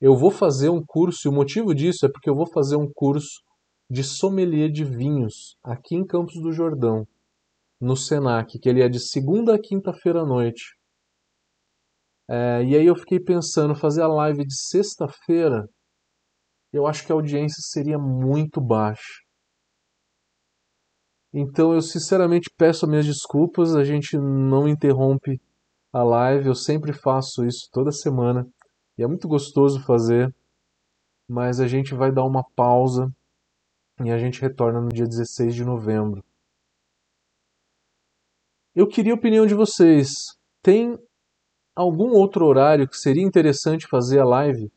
Eu 0.00 0.14
vou 0.16 0.30
fazer 0.30 0.68
um 0.68 0.85
curso, 0.87 1.26
e 1.26 1.28
o 1.28 1.35
motivo 1.35 1.74
disso 1.74 2.06
é 2.06 2.09
porque 2.09 2.30
eu 2.30 2.37
vou 2.37 2.46
fazer 2.46 2.76
um 2.76 2.88
curso 2.88 3.42
de 3.90 4.04
sommelier 4.04 4.70
de 4.70 4.85
vinhos 4.85 5.56
aqui 5.64 5.96
em 5.96 6.06
Campos 6.06 6.40
do 6.40 6.52
Jordão 6.52 7.09
no 7.80 7.96
Senac, 7.96 8.56
que 8.56 8.68
ele 8.68 8.85
é 8.85 8.88
de 8.88 9.00
segunda 9.00 9.56
a 9.56 9.61
quinta-feira 9.61 10.20
à 10.20 10.24
noite. 10.24 10.76
É, 12.29 12.65
e 12.65 12.77
aí 12.77 12.87
eu 12.87 12.97
fiquei 12.97 13.21
pensando, 13.21 13.75
fazer 13.75 14.03
a 14.03 14.09
live 14.09 14.45
de 14.45 14.55
sexta-feira, 14.55 15.69
eu 16.73 16.87
acho 16.87 17.07
que 17.07 17.12
a 17.12 17.15
audiência 17.15 17.61
seria 17.61 17.99
muito 17.99 18.61
baixa. 18.61 19.23
Então 21.33 21.75
eu 21.75 21.81
sinceramente 21.81 22.51
peço 22.57 22.87
minhas 22.87 23.07
desculpas, 23.07 23.77
a 23.77 23.85
gente 23.85 24.17
não 24.19 24.67
interrompe 24.67 25.41
a 25.93 26.03
live, 26.03 26.49
eu 26.49 26.55
sempre 26.55 26.93
faço 26.93 27.45
isso 27.45 27.69
toda 27.71 27.93
semana 27.93 28.47
e 28.99 29.03
é 29.03 29.07
muito 29.07 29.29
gostoso 29.29 29.85
fazer, 29.85 30.35
mas 31.29 31.61
a 31.61 31.69
gente 31.69 31.95
vai 31.95 32.11
dar 32.12 32.25
uma 32.25 32.43
pausa 32.55 33.11
e 34.05 34.11
a 34.11 34.19
gente 34.19 34.41
retorna 34.41 34.81
no 34.81 34.89
dia 34.89 35.07
16 35.07 35.55
de 35.55 35.65
novembro. 35.65 36.25
Eu 38.75 38.87
queria 38.87 39.12
a 39.12 39.17
opinião 39.17 39.47
de 39.47 39.55
vocês. 39.55 40.09
Tem 40.62 40.99
algum 41.77 42.12
outro 42.12 42.47
horário 42.47 42.89
que 42.89 42.97
seria 42.97 43.23
interessante 43.23 43.87
fazer 43.87 44.19
a 44.19 44.25
live? 44.25 44.73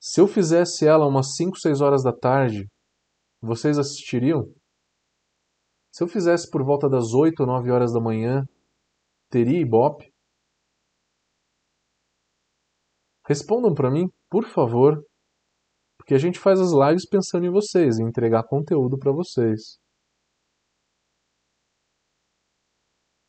Se 0.00 0.20
eu 0.20 0.26
fizesse 0.26 0.86
ela 0.86 1.06
umas 1.06 1.36
5, 1.36 1.58
6 1.58 1.82
horas 1.82 2.02
da 2.02 2.12
tarde, 2.12 2.66
vocês 3.42 3.78
assistiriam? 3.78 4.50
Se 5.92 6.02
eu 6.02 6.08
fizesse 6.08 6.50
por 6.50 6.64
volta 6.64 6.88
das 6.88 7.12
8 7.12 7.40
ou 7.40 7.46
9 7.46 7.70
horas 7.70 7.92
da 7.92 8.00
manhã, 8.00 8.44
teria 9.30 9.60
Ibope? 9.60 10.12
Respondam 13.26 13.74
para 13.74 13.90
mim, 13.90 14.10
por 14.30 14.44
favor, 14.44 15.02
porque 15.98 16.14
a 16.14 16.18
gente 16.18 16.38
faz 16.38 16.60
as 16.60 16.72
lives 16.72 17.08
pensando 17.08 17.46
em 17.46 17.50
vocês, 17.50 17.98
em 17.98 18.06
entregar 18.06 18.44
conteúdo 18.44 18.98
para 18.98 19.12
vocês. 19.12 19.78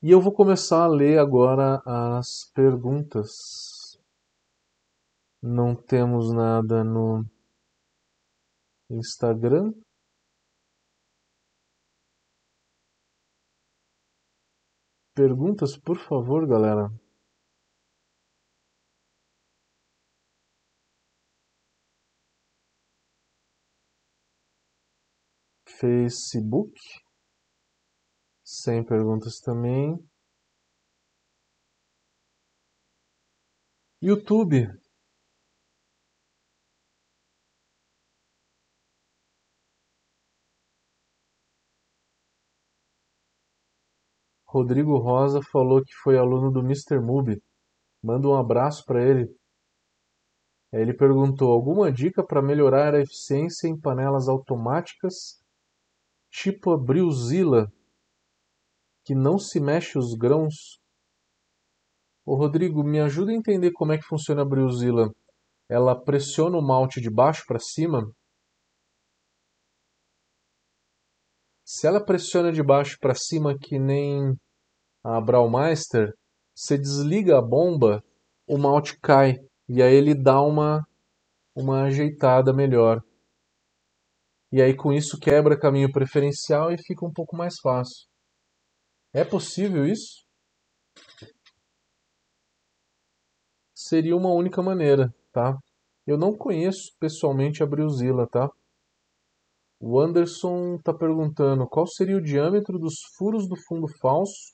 E 0.05 0.11
eu 0.11 0.21
vou 0.21 0.31
começar 0.31 0.83
a 0.83 0.87
ler 0.87 1.17
agora 1.17 1.81
as 1.83 2.51
perguntas. 2.53 3.97
Não 5.41 5.75
temos 5.75 6.31
nada 6.31 6.83
no 6.83 7.25
Instagram. 8.87 9.73
Perguntas, 15.15 15.75
por 15.75 15.97
favor, 15.97 16.45
galera. 16.47 16.87
Facebook. 25.65 27.04
Sem 28.57 28.85
perguntas 28.85 29.39
também. 29.41 29.99
YouTube. 34.01 34.65
Rodrigo 44.47 44.97
Rosa 44.99 45.41
falou 45.51 45.81
que 45.83 45.93
foi 46.01 46.17
aluno 46.17 46.49
do 46.49 46.61
Mr. 46.61 46.99
Mubi. 47.01 47.41
Manda 48.01 48.29
um 48.29 48.35
abraço 48.35 48.85
para 48.85 49.03
ele. 49.03 49.27
Ele 50.71 50.93
perguntou: 50.93 51.51
alguma 51.51 51.91
dica 51.91 52.25
para 52.25 52.41
melhorar 52.41 52.95
a 52.95 53.01
eficiência 53.01 53.67
em 53.67 53.77
panelas 53.77 54.29
automáticas 54.29 55.43
tipo 56.31 56.71
a 56.71 56.77
Brilzilla? 56.77 57.69
Que 59.05 59.13
não 59.13 59.37
se 59.37 59.59
mexe 59.59 59.99
os 59.99 60.15
grãos? 60.15 60.79
Ô 62.25 62.35
Rodrigo, 62.35 62.83
me 62.83 62.99
ajuda 62.99 63.31
a 63.31 63.35
entender 63.35 63.71
como 63.71 63.91
é 63.91 63.97
que 63.97 64.03
funciona 64.03 64.41
a 64.41 64.45
Brewzilla. 64.45 65.11
Ela 65.69 65.95
pressiona 65.95 66.57
o 66.57 66.61
malte 66.61 66.99
de 66.99 67.09
baixo 67.09 67.43
para 67.47 67.59
cima? 67.59 68.11
Se 71.63 71.85
ela 71.87 72.03
pressiona 72.03 72.51
de 72.51 72.63
baixo 72.63 72.97
para 72.99 73.13
cima 73.13 73.57
que 73.57 73.77
nem 73.77 74.35
a 75.03 75.21
Braumeister, 75.21 76.11
você 76.55 76.77
desliga 76.77 77.37
a 77.37 77.41
bomba, 77.41 78.03
o 78.47 78.57
malte 78.57 78.97
cai 78.99 79.35
e 79.69 79.83
aí 79.83 79.93
ele 79.93 80.15
dá 80.15 80.41
uma 80.41 80.83
uma 81.55 81.83
ajeitada 81.83 82.51
melhor. 82.53 83.01
E 84.51 84.61
aí 84.61 84.75
com 84.75 84.91
isso 84.91 85.19
quebra 85.19 85.59
caminho 85.59 85.91
preferencial 85.91 86.71
e 86.71 86.77
fica 86.77 87.05
um 87.05 87.13
pouco 87.13 87.35
mais 87.35 87.55
fácil. 87.61 88.07
É 89.15 89.23
possível 89.23 89.85
isso? 89.85 90.25
Seria 93.73 94.13
uma 94.13 94.29
única 94.33 94.61
maneira, 94.61 95.09
tá? 95.31 95.57
Eu 96.05 96.17
não 96.17 96.35
conheço 96.35 96.91
pessoalmente 96.99 97.63
a 97.63 97.65
Brilzilla, 97.65 98.27
tá? 98.27 98.49
O 99.79 99.97
Anderson 99.97 100.75
está 100.75 100.93
perguntando 100.93 101.65
qual 101.65 101.87
seria 101.87 102.17
o 102.17 102.21
diâmetro 102.21 102.77
dos 102.77 102.95
furos 103.15 103.47
do 103.47 103.55
fundo 103.55 103.87
falso 104.01 104.53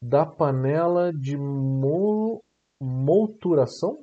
da 0.00 0.24
panela 0.24 1.12
de 1.12 1.36
mo... 1.36 2.42
Mosturação? 2.80 4.02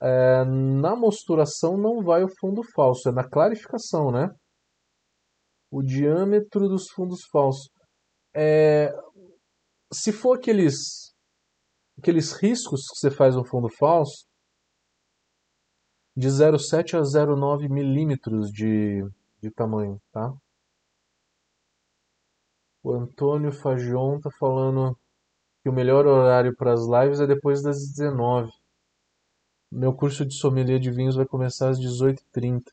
É, 0.00 0.42
na 0.42 0.96
mosturação 0.96 1.76
não 1.76 2.02
vai 2.02 2.24
o 2.24 2.34
fundo 2.40 2.62
falso, 2.74 3.10
é 3.10 3.12
na 3.12 3.28
clarificação, 3.28 4.10
né? 4.10 4.30
O 5.72 5.82
diâmetro 5.82 6.68
dos 6.68 6.90
fundos 6.90 7.24
falsos. 7.24 7.70
É, 8.34 8.94
se 9.90 10.12
for 10.12 10.36
aqueles, 10.36 11.14
aqueles 11.98 12.32
riscos 12.32 12.86
que 12.88 12.98
você 12.98 13.10
faz 13.10 13.34
no 13.34 13.42
fundo 13.42 13.70
falso, 13.70 14.26
de 16.14 16.28
0,7 16.28 16.98
a 16.98 17.00
0,9 17.00 17.70
milímetros 17.70 18.52
de, 18.52 19.02
de 19.40 19.50
tamanho, 19.50 19.98
tá? 20.12 20.34
O 22.82 22.92
Antônio 22.92 23.50
Fagion 23.50 24.20
tá 24.20 24.30
falando 24.38 24.94
que 25.62 25.70
o 25.70 25.72
melhor 25.72 26.06
horário 26.06 26.54
para 26.54 26.74
as 26.74 26.80
lives 26.80 27.18
é 27.20 27.26
depois 27.26 27.62
das 27.62 27.78
19. 27.78 28.50
Meu 29.70 29.94
curso 29.94 30.26
de 30.26 30.34
sommelier 30.34 30.78
de 30.78 30.90
vinhos 30.90 31.16
vai 31.16 31.24
começar 31.24 31.70
às 31.70 31.78
18h30. 31.78 32.64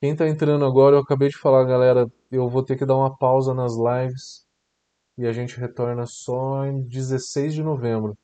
Quem 0.00 0.12
está 0.12 0.28
entrando 0.28 0.64
agora, 0.64 0.96
eu 0.96 1.00
acabei 1.00 1.28
de 1.28 1.38
falar, 1.38 1.64
galera, 1.64 2.06
eu 2.30 2.48
vou 2.48 2.64
ter 2.64 2.76
que 2.76 2.84
dar 2.86 2.96
uma 2.96 3.16
pausa 3.16 3.54
nas 3.54 3.72
lives 3.76 4.44
e 5.18 5.26
a 5.26 5.32
gente 5.32 5.58
retorna 5.58 6.06
só 6.06 6.64
em 6.66 6.82
16 6.86 7.54
de 7.54 7.62
novembro. 7.62 8.16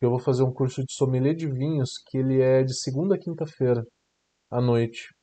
Eu 0.00 0.10
vou 0.10 0.18
fazer 0.20 0.44
um 0.44 0.52
curso 0.52 0.84
de 0.84 0.92
sommelier 0.92 1.34
de 1.34 1.46
vinhos 1.48 1.98
que 2.06 2.18
ele 2.18 2.40
é 2.40 2.62
de 2.64 2.74
segunda 2.74 3.16
a 3.16 3.18
quinta-feira 3.18 3.84
à 4.50 4.60
noite. 4.60 5.14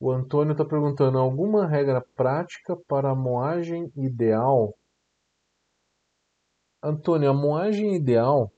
O 0.00 0.10
Antônio 0.10 0.52
está 0.52 0.64
perguntando: 0.64 1.18
alguma 1.18 1.66
regra 1.66 2.00
prática 2.16 2.76
para 2.88 3.10
a 3.10 3.14
moagem 3.14 3.92
ideal? 3.96 4.74
Antônio, 6.82 7.30
a 7.30 7.34
moagem 7.34 7.94
ideal. 7.94 8.52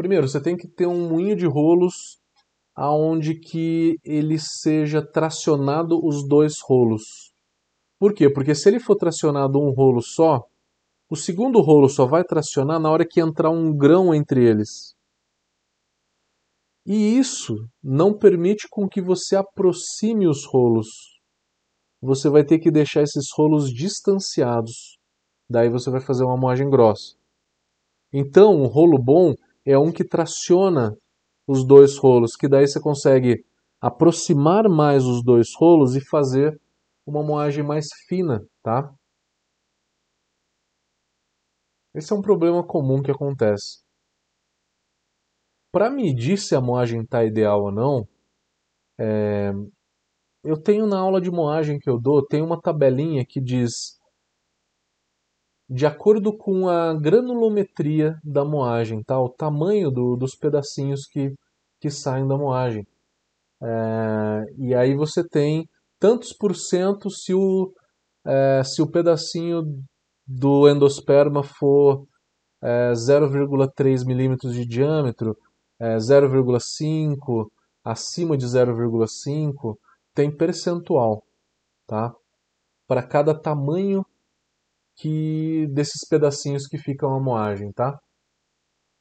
Primeiro, 0.00 0.26
você 0.26 0.40
tem 0.40 0.56
que 0.56 0.66
ter 0.66 0.86
um 0.86 1.10
moinho 1.10 1.36
de 1.36 1.44
rolos 1.44 2.18
aonde 2.74 3.34
que 3.34 3.98
ele 4.02 4.38
seja 4.38 5.06
tracionado 5.06 6.00
os 6.02 6.26
dois 6.26 6.54
rolos. 6.62 7.34
Por 7.98 8.14
quê? 8.14 8.30
Porque 8.32 8.54
se 8.54 8.66
ele 8.70 8.80
for 8.80 8.96
tracionado 8.96 9.58
um 9.60 9.70
rolo 9.74 10.00
só, 10.00 10.42
o 11.10 11.14
segundo 11.14 11.60
rolo 11.60 11.86
só 11.86 12.06
vai 12.06 12.24
tracionar 12.24 12.80
na 12.80 12.90
hora 12.90 13.06
que 13.06 13.20
entrar 13.20 13.50
um 13.50 13.76
grão 13.76 14.14
entre 14.14 14.42
eles. 14.42 14.94
E 16.86 17.18
isso 17.18 17.68
não 17.82 18.16
permite 18.16 18.68
com 18.70 18.88
que 18.88 19.02
você 19.02 19.36
aproxime 19.36 20.26
os 20.26 20.46
rolos. 20.46 20.88
Você 22.00 22.30
vai 22.30 22.42
ter 22.42 22.58
que 22.58 22.70
deixar 22.70 23.02
esses 23.02 23.26
rolos 23.36 23.70
distanciados. 23.70 24.96
Daí 25.46 25.68
você 25.68 25.90
vai 25.90 26.00
fazer 26.00 26.24
uma 26.24 26.38
moagem 26.38 26.70
grossa. 26.70 27.18
Então, 28.10 28.54
um 28.54 28.66
rolo 28.66 28.98
bom 28.98 29.34
é 29.64 29.78
um 29.78 29.92
que 29.92 30.04
traciona 30.04 30.96
os 31.46 31.66
dois 31.66 31.98
rolos, 31.98 32.36
que 32.36 32.48
daí 32.48 32.66
você 32.66 32.80
consegue 32.80 33.44
aproximar 33.80 34.68
mais 34.68 35.04
os 35.04 35.22
dois 35.24 35.48
rolos 35.56 35.96
e 35.96 36.00
fazer 36.00 36.60
uma 37.06 37.22
moagem 37.22 37.64
mais 37.64 37.86
fina, 38.06 38.40
tá? 38.62 38.92
Esse 41.94 42.12
é 42.12 42.16
um 42.16 42.22
problema 42.22 42.64
comum 42.64 43.02
que 43.02 43.10
acontece. 43.10 43.82
Para 45.72 45.90
medir 45.90 46.38
se 46.38 46.54
a 46.54 46.60
moagem 46.60 47.02
está 47.02 47.24
ideal 47.24 47.62
ou 47.62 47.72
não, 47.72 48.08
é... 48.98 49.50
eu 50.44 50.60
tenho 50.60 50.86
na 50.86 50.98
aula 50.98 51.20
de 51.20 51.30
moagem 51.30 51.78
que 51.78 51.90
eu 51.90 51.98
dou, 51.98 52.24
tem 52.24 52.42
uma 52.42 52.60
tabelinha 52.60 53.24
que 53.26 53.40
diz 53.40 53.99
de 55.70 55.86
acordo 55.86 56.36
com 56.36 56.68
a 56.68 56.92
granulometria 56.94 58.18
da 58.24 58.44
moagem, 58.44 59.04
tá? 59.04 59.20
o 59.20 59.28
tamanho 59.28 59.88
do, 59.88 60.16
dos 60.16 60.34
pedacinhos 60.34 61.06
que, 61.06 61.32
que 61.80 61.88
saem 61.88 62.26
da 62.26 62.36
moagem. 62.36 62.84
É... 63.62 64.44
e 64.58 64.74
aí 64.74 64.96
você 64.96 65.22
tem 65.22 65.68
tantos 65.98 66.32
por 66.32 66.56
cento 66.56 67.08
se 67.08 67.32
o, 67.34 67.72
é, 68.26 68.62
se 68.64 68.82
o 68.82 68.90
pedacinho 68.90 69.62
do 70.26 70.68
endosperma 70.68 71.42
for 71.44 72.06
é, 72.62 72.92
0,3 72.92 74.04
milímetros 74.04 74.54
de 74.54 74.66
diâmetro, 74.66 75.36
é, 75.78 75.96
0,5, 75.96 77.48
acima 77.84 78.36
de 78.36 78.46
0,5, 78.46 79.76
tem 80.14 80.34
percentual, 80.34 81.22
tá? 81.86 82.12
Para 82.88 83.02
cada 83.02 83.34
tamanho 83.34 84.04
que 85.00 85.66
desses 85.68 86.06
pedacinhos 86.08 86.66
que 86.66 86.76
ficam 86.76 87.14
a 87.14 87.20
moagem, 87.20 87.72
tá? 87.72 87.98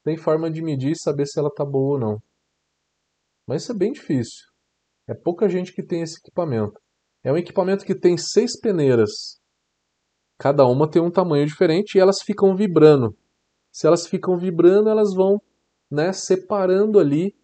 Tem 0.04 0.16
forma 0.16 0.50
de 0.50 0.62
medir 0.62 0.92
e 0.92 1.00
saber 1.00 1.26
se 1.26 1.38
ela 1.38 1.52
tá 1.54 1.66
boa 1.66 1.96
ou 1.96 2.00
não. 2.00 2.18
Mas 3.46 3.64
isso 3.64 3.74
é 3.74 3.76
bem 3.76 3.92
difícil. 3.92 4.46
É 5.08 5.14
pouca 5.14 5.50
gente 5.50 5.74
que 5.74 5.84
tem 5.84 6.02
esse 6.02 6.18
equipamento. 6.20 6.80
É 7.22 7.34
um 7.34 7.38
equipamento 7.38 7.84
que 7.84 7.94
tem 7.94 8.18
seis 8.18 8.58
peneiras. 8.58 9.12
Cada 10.38 10.66
uma 10.66 10.90
tem 10.90 11.02
um 11.02 11.12
tamanho 11.12 11.46
diferente 11.46 11.96
e 11.96 12.00
elas 12.00 12.22
ficam 12.22 12.56
vibrando. 12.56 13.14
Se 13.74 13.86
elas 13.86 14.08
ficam 14.08 14.38
vibrando, 14.38 14.90
elas 14.90 15.14
vão 15.14 15.42
né, 15.92 16.14
separando 16.14 16.98
ali 16.98 17.36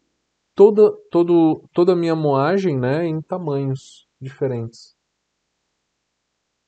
toda, 0.55 0.91
todo, 1.11 1.67
toda 1.73 1.91
a 1.91 1.95
minha 1.95 2.15
moagem 2.15 2.79
né, 2.79 3.05
em 3.05 3.21
tamanhos 3.21 4.07
diferentes. 4.21 4.94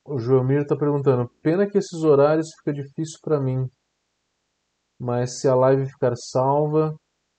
O 0.08 0.18
Joelmir 0.18 0.62
está 0.62 0.74
perguntando: 0.76 1.28
pena 1.42 1.68
que 1.68 1.76
esses 1.76 2.02
horários 2.02 2.54
fica 2.56 2.72
difícil 2.72 3.18
para 3.22 3.38
mim, 3.38 3.68
mas 4.98 5.40
se 5.40 5.48
a 5.48 5.54
live 5.54 5.86
ficar 5.86 6.16
salva, 6.16 6.96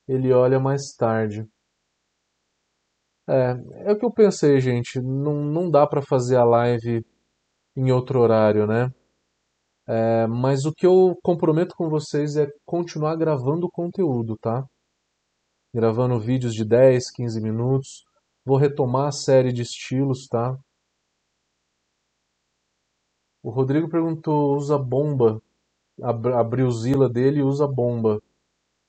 ele 0.07 0.31
olha 0.31 0.59
mais 0.59 0.93
tarde. 0.95 1.47
É, 3.27 3.89
é 3.89 3.91
o 3.91 3.97
que 3.97 4.05
eu 4.05 4.11
pensei, 4.11 4.59
gente. 4.59 4.99
Não, 5.01 5.43
não 5.43 5.69
dá 5.69 5.85
para 5.87 6.01
fazer 6.01 6.35
a 6.37 6.43
live 6.43 7.03
em 7.75 7.91
outro 7.91 8.19
horário, 8.19 8.67
né? 8.67 8.91
É, 9.87 10.27
mas 10.27 10.65
o 10.65 10.73
que 10.73 10.85
eu 10.85 11.17
comprometo 11.23 11.75
com 11.75 11.89
vocês 11.89 12.35
é 12.37 12.47
continuar 12.65 13.15
gravando 13.15 13.69
conteúdo, 13.71 14.37
tá? 14.37 14.63
Gravando 15.73 16.19
vídeos 16.19 16.53
de 16.53 16.65
10, 16.65 17.11
15 17.11 17.41
minutos. 17.41 18.03
Vou 18.45 18.57
retomar 18.57 19.07
a 19.07 19.11
série 19.11 19.51
de 19.51 19.63
estilos, 19.63 20.27
tá? 20.27 20.57
O 23.41 23.49
Rodrigo 23.49 23.89
perguntou, 23.89 24.55
usa 24.55 24.77
bomba. 24.77 25.41
A, 26.01 26.09
a 26.09 26.43
brilzila 26.43 27.09
dele 27.09 27.41
usa 27.41 27.67
bomba. 27.67 28.21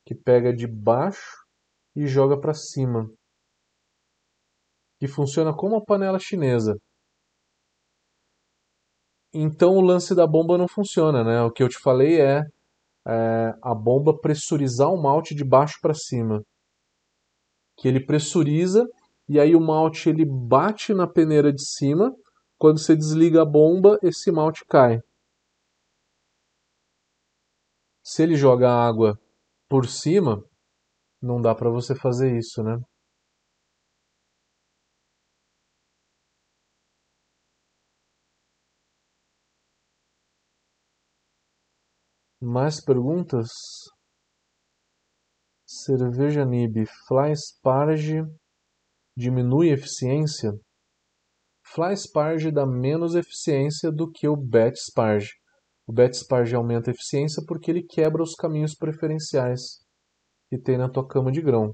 Que 0.04 0.14
pega 0.14 0.52
de 0.52 0.66
baixo 0.66 1.44
e 1.94 2.06
joga 2.06 2.38
para 2.38 2.54
cima. 2.54 3.10
Que 4.98 5.06
funciona 5.06 5.54
como 5.54 5.76
uma 5.76 5.84
panela 5.84 6.18
chinesa. 6.18 6.76
Então 9.32 9.76
o 9.76 9.80
lance 9.80 10.14
da 10.14 10.26
bomba 10.26 10.58
não 10.58 10.66
funciona, 10.66 11.22
né? 11.22 11.40
O 11.42 11.52
que 11.52 11.62
eu 11.62 11.68
te 11.68 11.78
falei 11.78 12.20
é, 12.20 12.42
é 13.06 13.54
a 13.62 13.74
bomba 13.74 14.18
pressurizar 14.18 14.92
o 14.92 15.00
malte 15.00 15.34
de 15.34 15.44
baixo 15.44 15.78
para 15.80 15.94
cima. 15.94 16.42
Que 17.76 17.86
ele 17.86 18.04
pressuriza 18.04 18.84
e 19.28 19.38
aí 19.38 19.54
o 19.54 19.60
malte 19.60 20.08
ele 20.08 20.24
bate 20.24 20.92
na 20.92 21.06
peneira 21.06 21.52
de 21.52 21.64
cima. 21.64 22.12
Quando 22.60 22.78
você 22.78 22.94
desliga 22.94 23.40
a 23.40 23.46
bomba, 23.46 23.98
esse 24.02 24.30
malte 24.30 24.66
cai. 24.66 25.00
Se 28.04 28.22
ele 28.22 28.36
joga 28.36 28.68
água 28.68 29.18
por 29.66 29.86
cima, 29.86 30.44
não 31.22 31.40
dá 31.40 31.54
para 31.54 31.70
você 31.70 31.94
fazer 31.94 32.36
isso, 32.36 32.62
né? 32.62 32.78
Mais 42.42 42.84
perguntas? 42.84 43.48
Cerveja 45.66 46.44
Nib, 46.44 46.84
Fly 47.08 47.34
Sparge 47.34 48.20
diminui 49.16 49.70
eficiência? 49.70 50.52
Fly 51.72 51.96
Sparge 51.96 52.50
dá 52.50 52.66
menos 52.66 53.14
eficiência 53.14 53.92
do 53.92 54.10
que 54.10 54.26
o 54.26 54.34
Bet 54.34 54.76
Sparge. 54.76 55.34
O 55.86 55.92
Bet 55.92 56.16
Sparge 56.16 56.56
aumenta 56.56 56.90
a 56.90 56.92
eficiência 56.92 57.44
porque 57.46 57.70
ele 57.70 57.84
quebra 57.84 58.24
os 58.24 58.34
caminhos 58.34 58.74
preferenciais 58.74 59.78
que 60.48 60.58
tem 60.58 60.76
na 60.76 60.88
tua 60.88 61.06
cama 61.06 61.30
de 61.30 61.40
grão. 61.40 61.72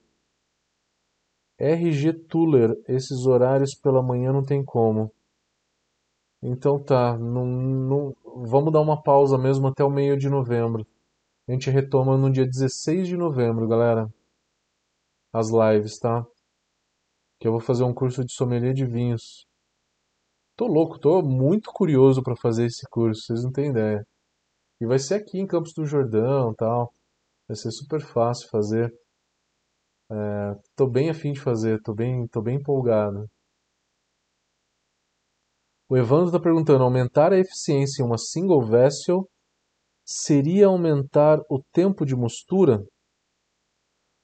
RG 1.58 2.12
Tuller, 2.28 2.76
esses 2.86 3.24
horários 3.24 3.74
pela 3.74 4.02
manhã 4.02 4.34
não 4.34 4.42
tem 4.42 4.62
como. 4.62 5.10
Então 6.42 6.78
tá, 6.78 7.16
não, 7.16 7.46
não, 7.46 8.16
vamos 8.44 8.70
dar 8.70 8.82
uma 8.82 9.02
pausa 9.02 9.38
mesmo 9.38 9.68
até 9.68 9.82
o 9.82 9.90
meio 9.90 10.18
de 10.18 10.28
novembro. 10.28 10.86
A 11.48 11.52
gente 11.52 11.70
retoma 11.70 12.18
no 12.18 12.30
dia 12.30 12.44
16 12.44 13.08
de 13.08 13.16
novembro, 13.16 13.66
galera. 13.66 14.12
As 15.32 15.48
lives, 15.48 15.98
tá? 15.98 16.26
Que 17.40 17.48
eu 17.48 17.52
vou 17.52 17.60
fazer 17.60 17.84
um 17.84 17.94
curso 17.94 18.22
de 18.22 18.34
sommelier 18.34 18.74
de 18.74 18.84
vinhos. 18.84 19.46
Tô 20.56 20.66
louco, 20.66 20.98
tô 20.98 21.20
muito 21.20 21.70
curioso 21.70 22.22
para 22.22 22.34
fazer 22.34 22.64
esse 22.64 22.88
curso, 22.88 23.26
vocês 23.26 23.44
não 23.44 23.52
têm 23.52 23.70
ideia. 23.70 24.02
E 24.80 24.86
vai 24.86 24.98
ser 24.98 25.16
aqui 25.16 25.38
em 25.38 25.46
Campos 25.46 25.74
do 25.74 25.84
Jordão, 25.84 26.54
tal. 26.54 26.94
Vai 27.46 27.56
ser 27.56 27.70
super 27.70 28.00
fácil 28.00 28.48
fazer. 28.48 28.90
É, 30.10 30.54
tô 30.74 30.88
bem 30.88 31.10
afim 31.10 31.32
de 31.32 31.40
fazer, 31.40 31.82
tô 31.82 31.94
bem, 31.94 32.26
tô 32.28 32.40
bem 32.40 32.56
empolgado. 32.56 33.28
O 35.90 35.96
Evandro 35.96 36.28
está 36.28 36.40
perguntando: 36.40 36.84
aumentar 36.84 37.34
a 37.34 37.38
eficiência 37.38 38.02
em 38.02 38.06
uma 38.06 38.16
single 38.16 38.64
vessel 38.66 39.28
seria 40.06 40.68
aumentar 40.68 41.38
o 41.50 41.62
tempo 41.70 42.06
de 42.06 42.16
mostura? 42.16 42.82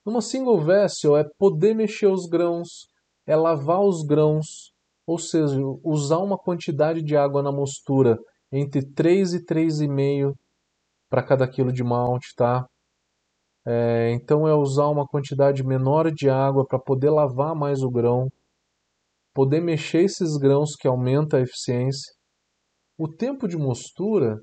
Numa 0.05 0.23
single 0.23 0.65
vessel 0.65 1.15
é 1.15 1.25
poder 1.39 1.75
mexer 1.75 2.07
os 2.07 2.27
grãos, 2.27 2.89
é 3.27 3.37
lavar 3.37 3.83
os 3.83 4.03
grãos 4.03 4.72
ou 5.07 5.19
seja, 5.19 5.61
usar 5.85 6.19
uma 6.19 6.39
quantidade 6.39 7.03
de 7.03 7.17
água 7.17 7.43
na 7.43 7.53
mostura 7.53 8.19
entre 8.53 8.83
3 8.93 9.35
e 9.35 9.45
3,5 9.45 10.35
para 11.09 11.23
cada 11.23 11.49
quilo 11.49 11.73
de 11.73 11.83
malte, 11.83 12.35
tá? 12.37 12.67
É, 13.67 14.11
então 14.13 14.47
é 14.47 14.55
usar 14.55 14.89
uma 14.89 15.07
quantidade 15.07 15.63
menor 15.65 16.11
de 16.11 16.29
água 16.29 16.67
para 16.67 16.79
poder 16.79 17.11
lavar 17.11 17.55
mais 17.55 17.83
o 17.83 17.91
grão, 17.91 18.29
poder 19.35 19.61
mexer 19.61 20.05
esses 20.05 20.37
grãos 20.37 20.75
que 20.75 20.89
aumenta 20.89 21.37
a 21.37 21.41
eficiência. 21.41 22.13
O 22.99 23.09
tempo 23.09 23.47
de 23.47 23.57
mostura 23.57 24.39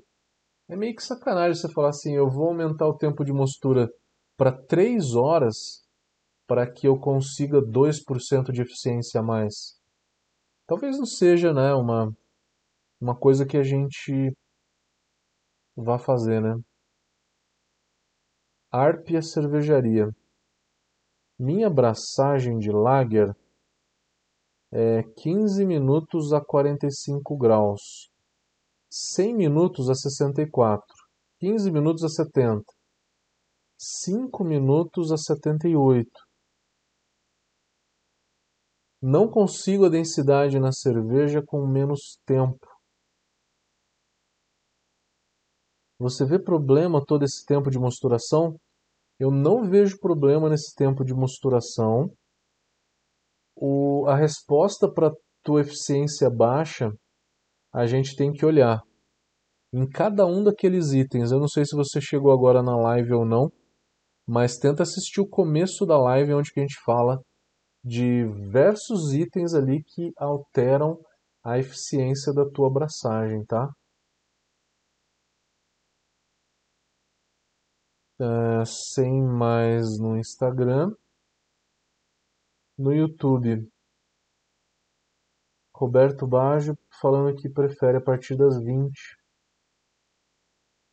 é 0.68 0.76
meio 0.76 0.94
que 0.94 1.02
sacanagem 1.02 1.54
você 1.54 1.72
falar 1.72 1.90
assim, 1.90 2.14
eu 2.14 2.28
vou 2.30 2.48
aumentar 2.48 2.86
o 2.86 2.96
tempo 2.96 3.24
de 3.24 3.32
mostura 3.32 3.88
para 4.36 4.52
3 4.52 5.14
horas 5.14 5.82
para 6.46 6.70
que 6.70 6.88
eu 6.88 6.98
consiga 6.98 7.60
2% 7.60 8.50
de 8.52 8.62
eficiência 8.62 9.20
a 9.20 9.22
mais. 9.22 9.79
Talvez 10.70 10.96
não 10.96 11.04
seja 11.04 11.52
né, 11.52 11.74
uma, 11.74 12.16
uma 13.00 13.16
coisa 13.16 13.44
que 13.44 13.56
a 13.56 13.62
gente 13.64 14.32
vá 15.76 15.98
fazer, 15.98 16.40
né? 16.40 16.62
Arpia 18.70 19.20
Cervejaria. 19.20 20.14
Minha 21.36 21.66
abraçagem 21.66 22.56
de 22.60 22.70
lager 22.70 23.34
é 24.70 25.02
15 25.02 25.66
minutos 25.66 26.32
a 26.32 26.40
45 26.40 27.36
graus, 27.36 28.08
100 28.88 29.34
minutos 29.34 29.90
a 29.90 29.94
64, 29.96 30.86
15 31.40 31.68
minutos 31.72 32.04
a 32.04 32.08
70, 32.08 32.62
5 33.76 34.44
minutos 34.44 35.10
a 35.10 35.16
78. 35.16 36.29
Não 39.02 39.26
consigo 39.26 39.86
a 39.86 39.88
densidade 39.88 40.58
na 40.58 40.72
cerveja 40.72 41.42
com 41.42 41.66
menos 41.66 42.18
tempo. 42.26 42.66
Você 45.98 46.24
vê 46.26 46.38
problema 46.38 47.02
todo 47.04 47.24
esse 47.24 47.44
tempo 47.46 47.70
de 47.70 47.78
mosturação? 47.78 48.58
Eu 49.18 49.30
não 49.30 49.68
vejo 49.68 49.98
problema 49.98 50.50
nesse 50.50 50.74
tempo 50.74 51.02
de 51.02 51.14
mosturação. 51.14 52.12
O, 53.56 54.06
a 54.06 54.16
resposta 54.16 54.90
para 54.90 55.14
tua 55.42 55.62
eficiência 55.62 56.28
baixa, 56.28 56.92
a 57.72 57.86
gente 57.86 58.14
tem 58.14 58.32
que 58.32 58.44
olhar. 58.44 58.82
Em 59.72 59.88
cada 59.88 60.26
um 60.26 60.42
daqueles 60.42 60.92
itens, 60.92 61.32
eu 61.32 61.38
não 61.38 61.48
sei 61.48 61.64
se 61.64 61.74
você 61.74 62.00
chegou 62.00 62.32
agora 62.32 62.62
na 62.62 62.76
live 62.76 63.14
ou 63.14 63.24
não, 63.24 63.50
mas 64.26 64.58
tenta 64.58 64.82
assistir 64.82 65.20
o 65.20 65.28
começo 65.28 65.86
da 65.86 65.98
live 65.98 66.34
onde 66.34 66.50
a 66.54 66.60
gente 66.60 66.78
fala 66.84 67.18
diversos 67.84 69.12
itens 69.14 69.54
ali 69.54 69.82
que 69.82 70.12
alteram 70.16 71.02
a 71.42 71.58
eficiência 71.58 72.32
da 72.32 72.48
tua 72.48 72.68
abraçagem, 72.68 73.44
tá? 73.46 73.72
Uh, 78.20 78.64
sem 78.66 79.22
mais 79.22 79.98
no 79.98 80.16
Instagram. 80.18 80.94
No 82.76 82.92
YouTube, 82.94 83.70
Roberto 85.74 86.26
Baggio 86.26 86.76
falando 87.00 87.34
que 87.34 87.48
prefere 87.48 87.96
a 87.96 88.00
partir 88.02 88.36
das 88.36 88.62
20. 88.62 88.92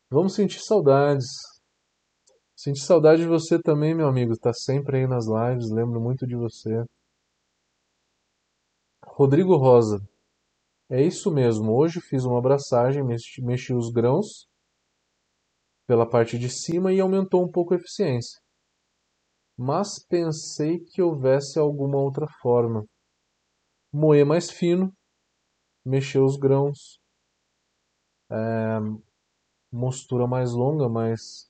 Vamos 0.09 0.33
sentir 0.35 0.61
saudades. 0.61 1.25
Sentir 2.57 2.81
saudade 2.81 3.21
de 3.21 3.27
você 3.27 3.61
também, 3.61 3.93
meu 3.93 4.07
amigo. 4.07 4.33
Está 4.33 4.51
sempre 4.51 4.97
aí 4.97 5.07
nas 5.07 5.27
lives, 5.27 5.69
lembro 5.69 6.01
muito 6.01 6.25
de 6.25 6.35
você. 6.35 6.83
Rodrigo 9.05 9.55
Rosa. 9.55 9.99
É 10.89 10.99
isso 10.99 11.31
mesmo. 11.31 11.71
Hoje 11.71 12.01
fiz 12.01 12.25
uma 12.25 12.39
abraçagem, 12.39 13.03
mexi, 13.03 13.43
mexi 13.43 13.75
os 13.75 13.91
grãos 13.91 14.47
pela 15.85 16.09
parte 16.09 16.39
de 16.39 16.49
cima 16.49 16.91
e 16.91 16.99
aumentou 16.99 17.45
um 17.45 17.51
pouco 17.51 17.75
a 17.75 17.77
eficiência. 17.77 18.41
Mas 19.55 19.99
pensei 19.99 20.79
que 20.79 20.99
houvesse 20.99 21.59
alguma 21.59 21.99
outra 21.99 22.25
forma. 22.41 22.83
Moer 23.93 24.25
mais 24.25 24.49
fino, 24.49 24.91
mexer 25.85 26.19
os 26.19 26.35
grãos, 26.35 26.99
é, 28.31 28.79
mostura 29.71 30.25
mais 30.25 30.53
longa, 30.53 30.89
mas 30.89 31.46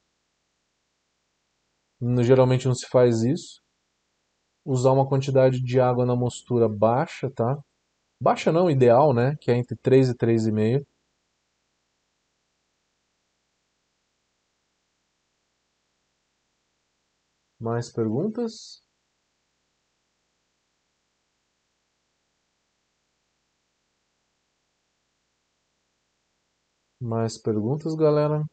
geralmente 2.23 2.67
não 2.67 2.75
se 2.75 2.87
faz 2.87 3.23
isso. 3.23 3.61
Usar 4.63 4.91
uma 4.91 5.07
quantidade 5.07 5.59
de 5.59 5.79
água 5.79 6.05
na 6.05 6.15
mostura 6.15 6.69
baixa, 6.69 7.27
tá? 7.31 7.57
Baixa 8.21 8.51
não, 8.51 8.69
ideal, 8.71 9.13
né? 9.13 9.35
Que 9.41 9.51
é 9.51 9.57
entre 9.57 9.77
3 9.77 10.09
e 10.09 10.15
3,5 10.15 10.85
Mais 17.59 17.91
perguntas? 17.91 18.81
Mais 27.01 27.39
perguntas, 27.39 27.95
galera? 27.95 28.43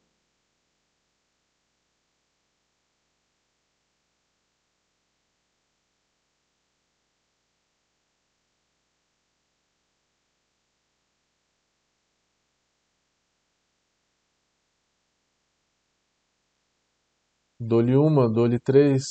Dou-lhe 17.67 17.97
uma, 17.97 18.29
dou-lhe 18.29 18.59
três. 18.61 19.03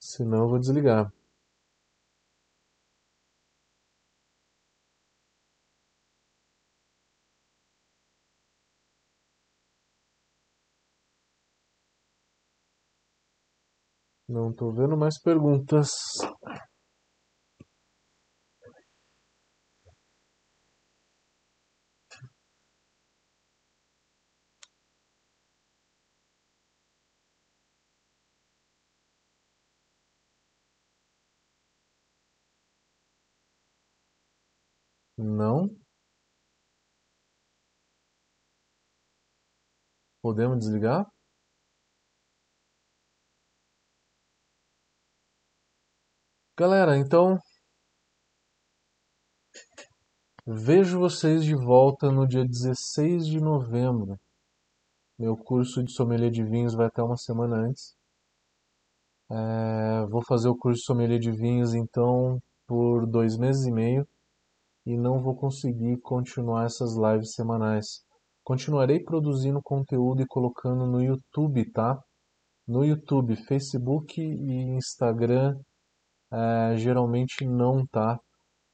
Senão 0.00 0.42
eu 0.42 0.48
vou 0.48 0.58
desligar. 0.58 1.12
Não 14.28 14.50
estou 14.50 14.72
vendo 14.72 14.96
mais 14.96 15.16
perguntas. 15.20 15.92
Não. 35.16 35.70
Podemos 40.22 40.58
desligar? 40.60 41.04
Galera, 46.56 46.96
então 46.96 47.38
vejo 50.46 51.00
vocês 51.00 51.44
de 51.44 51.56
volta 51.56 52.10
no 52.10 52.26
dia 52.26 52.44
16 52.44 53.26
de 53.26 53.40
novembro. 53.40 54.16
Meu 55.18 55.36
curso 55.36 55.82
de 55.82 55.90
sommelier 55.90 56.30
de 56.30 56.44
vinhos 56.44 56.74
vai 56.74 56.86
até 56.86 57.02
uma 57.02 57.16
semana 57.16 57.56
antes. 57.56 57.96
É, 59.28 60.06
vou 60.06 60.22
fazer 60.24 60.48
o 60.48 60.56
curso 60.56 60.78
de 60.78 60.84
sommelier 60.84 61.18
de 61.18 61.32
vinhos 61.32 61.74
então 61.74 62.40
por 62.66 63.06
dois 63.06 63.36
meses 63.36 63.66
e 63.66 63.72
meio 63.72 64.06
e 64.86 64.96
não 64.96 65.20
vou 65.20 65.34
conseguir 65.34 65.96
continuar 65.98 66.66
essas 66.66 66.94
lives 66.94 67.34
semanais. 67.34 68.04
Continuarei 68.44 69.00
produzindo 69.02 69.60
conteúdo 69.62 70.22
e 70.22 70.26
colocando 70.26 70.86
no 70.86 71.02
YouTube, 71.02 71.70
tá? 71.72 71.98
No 72.66 72.84
YouTube, 72.84 73.36
Facebook 73.36 74.20
e 74.20 74.76
Instagram, 74.76 75.56
é, 76.32 76.76
geralmente 76.76 77.46
não 77.46 77.86
tá, 77.86 78.18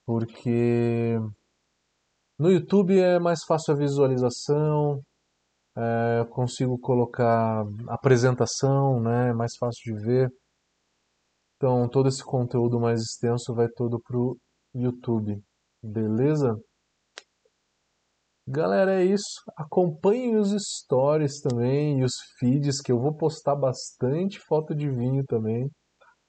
porque 0.06 1.18
no 2.38 2.50
YouTube 2.50 2.98
é 2.98 3.18
mais 3.18 3.44
fácil 3.44 3.74
a 3.74 3.76
visualização, 3.76 5.02
é, 5.76 6.24
consigo 6.30 6.78
colocar 6.78 7.64
apresentação, 7.88 9.00
né? 9.00 9.30
É 9.30 9.32
mais 9.32 9.56
fácil 9.56 9.94
de 9.94 10.04
ver. 10.04 10.30
Então, 11.56 11.88
todo 11.88 12.08
esse 12.08 12.24
conteúdo 12.24 12.80
mais 12.80 13.00
extenso 13.00 13.54
vai 13.54 13.68
todo 13.68 14.00
pro 14.00 14.38
YouTube. 14.74 15.42
Beleza? 15.82 16.56
Galera, 18.50 19.02
é 19.02 19.04
isso. 19.04 19.42
Acompanhem 19.56 20.36
os 20.36 20.50
stories 20.52 21.40
também 21.40 22.00
e 22.00 22.04
os 22.04 22.14
feeds 22.38 22.80
que 22.80 22.90
eu 22.90 22.98
vou 22.98 23.14
postar 23.14 23.54
bastante 23.54 24.38
foto 24.40 24.74
de 24.74 24.88
vinho 24.90 25.22
também, 25.26 25.70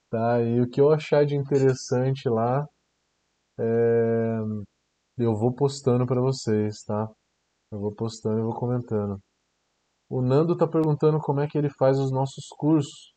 tá? 0.09 0.41
E 0.41 0.61
o 0.61 0.69
que 0.69 0.81
eu 0.81 0.91
achar 0.91 1.25
de 1.25 1.35
interessante 1.35 2.27
lá, 2.29 2.65
É, 3.59 4.39
eu 5.17 5.35
vou 5.35 5.53
postando 5.53 6.05
para 6.05 6.21
vocês, 6.21 6.83
tá? 6.83 7.09
Eu 7.71 7.79
vou 7.79 7.93
postando 7.95 8.39
e 8.39 8.43
vou 8.43 8.53
comentando. 8.55 9.19
O 10.09 10.21
Nando 10.21 10.53
está 10.53 10.67
perguntando 10.67 11.19
como 11.19 11.39
é 11.41 11.47
que 11.47 11.57
ele 11.57 11.69
faz 11.79 11.99
os 11.99 12.11
nossos 12.11 12.47
cursos. 12.57 13.13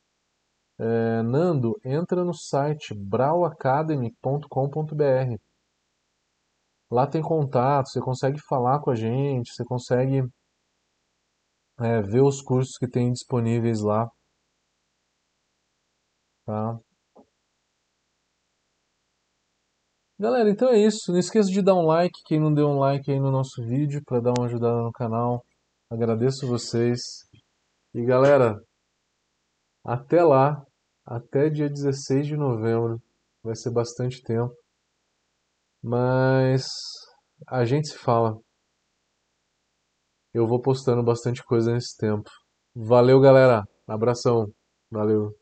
É, 0.78 1.22
Nando, 1.22 1.74
entra 1.84 2.24
no 2.24 2.34
site 2.34 2.94
brauacademy.com.br. 2.94 5.51
Lá 6.92 7.06
tem 7.06 7.22
contato, 7.22 7.88
você 7.88 8.00
consegue 8.00 8.38
falar 8.46 8.78
com 8.80 8.90
a 8.90 8.94
gente, 8.94 9.50
você 9.50 9.64
consegue 9.64 10.28
é, 11.80 12.02
ver 12.02 12.20
os 12.20 12.42
cursos 12.42 12.76
que 12.78 12.86
tem 12.86 13.10
disponíveis 13.10 13.80
lá. 13.80 14.10
Tá? 16.44 16.78
Galera, 20.20 20.50
então 20.50 20.68
é 20.68 20.78
isso. 20.78 21.10
Não 21.10 21.18
esqueça 21.18 21.48
de 21.50 21.62
dar 21.62 21.74
um 21.74 21.86
like, 21.86 22.12
quem 22.26 22.38
não 22.38 22.52
deu 22.52 22.68
um 22.68 22.78
like 22.78 23.10
aí 23.10 23.18
no 23.18 23.30
nosso 23.30 23.62
vídeo, 23.62 24.02
para 24.04 24.20
dar 24.20 24.34
uma 24.36 24.46
ajudada 24.46 24.82
no 24.82 24.92
canal. 24.92 25.42
Agradeço 25.90 26.46
vocês. 26.46 27.00
E 27.94 28.04
galera, 28.04 28.60
até 29.82 30.22
lá, 30.22 30.62
até 31.06 31.48
dia 31.48 31.70
16 31.70 32.26
de 32.26 32.36
novembro, 32.36 33.00
vai 33.42 33.56
ser 33.56 33.72
bastante 33.72 34.22
tempo. 34.22 34.61
Mas 35.82 36.64
a 37.48 37.64
gente 37.64 37.88
se 37.88 37.98
fala. 37.98 38.38
Eu 40.32 40.46
vou 40.46 40.60
postando 40.60 41.02
bastante 41.02 41.42
coisa 41.44 41.72
nesse 41.72 41.96
tempo. 41.96 42.30
Valeu, 42.74 43.20
galera. 43.20 43.64
Abração. 43.86 44.46
Valeu. 44.90 45.41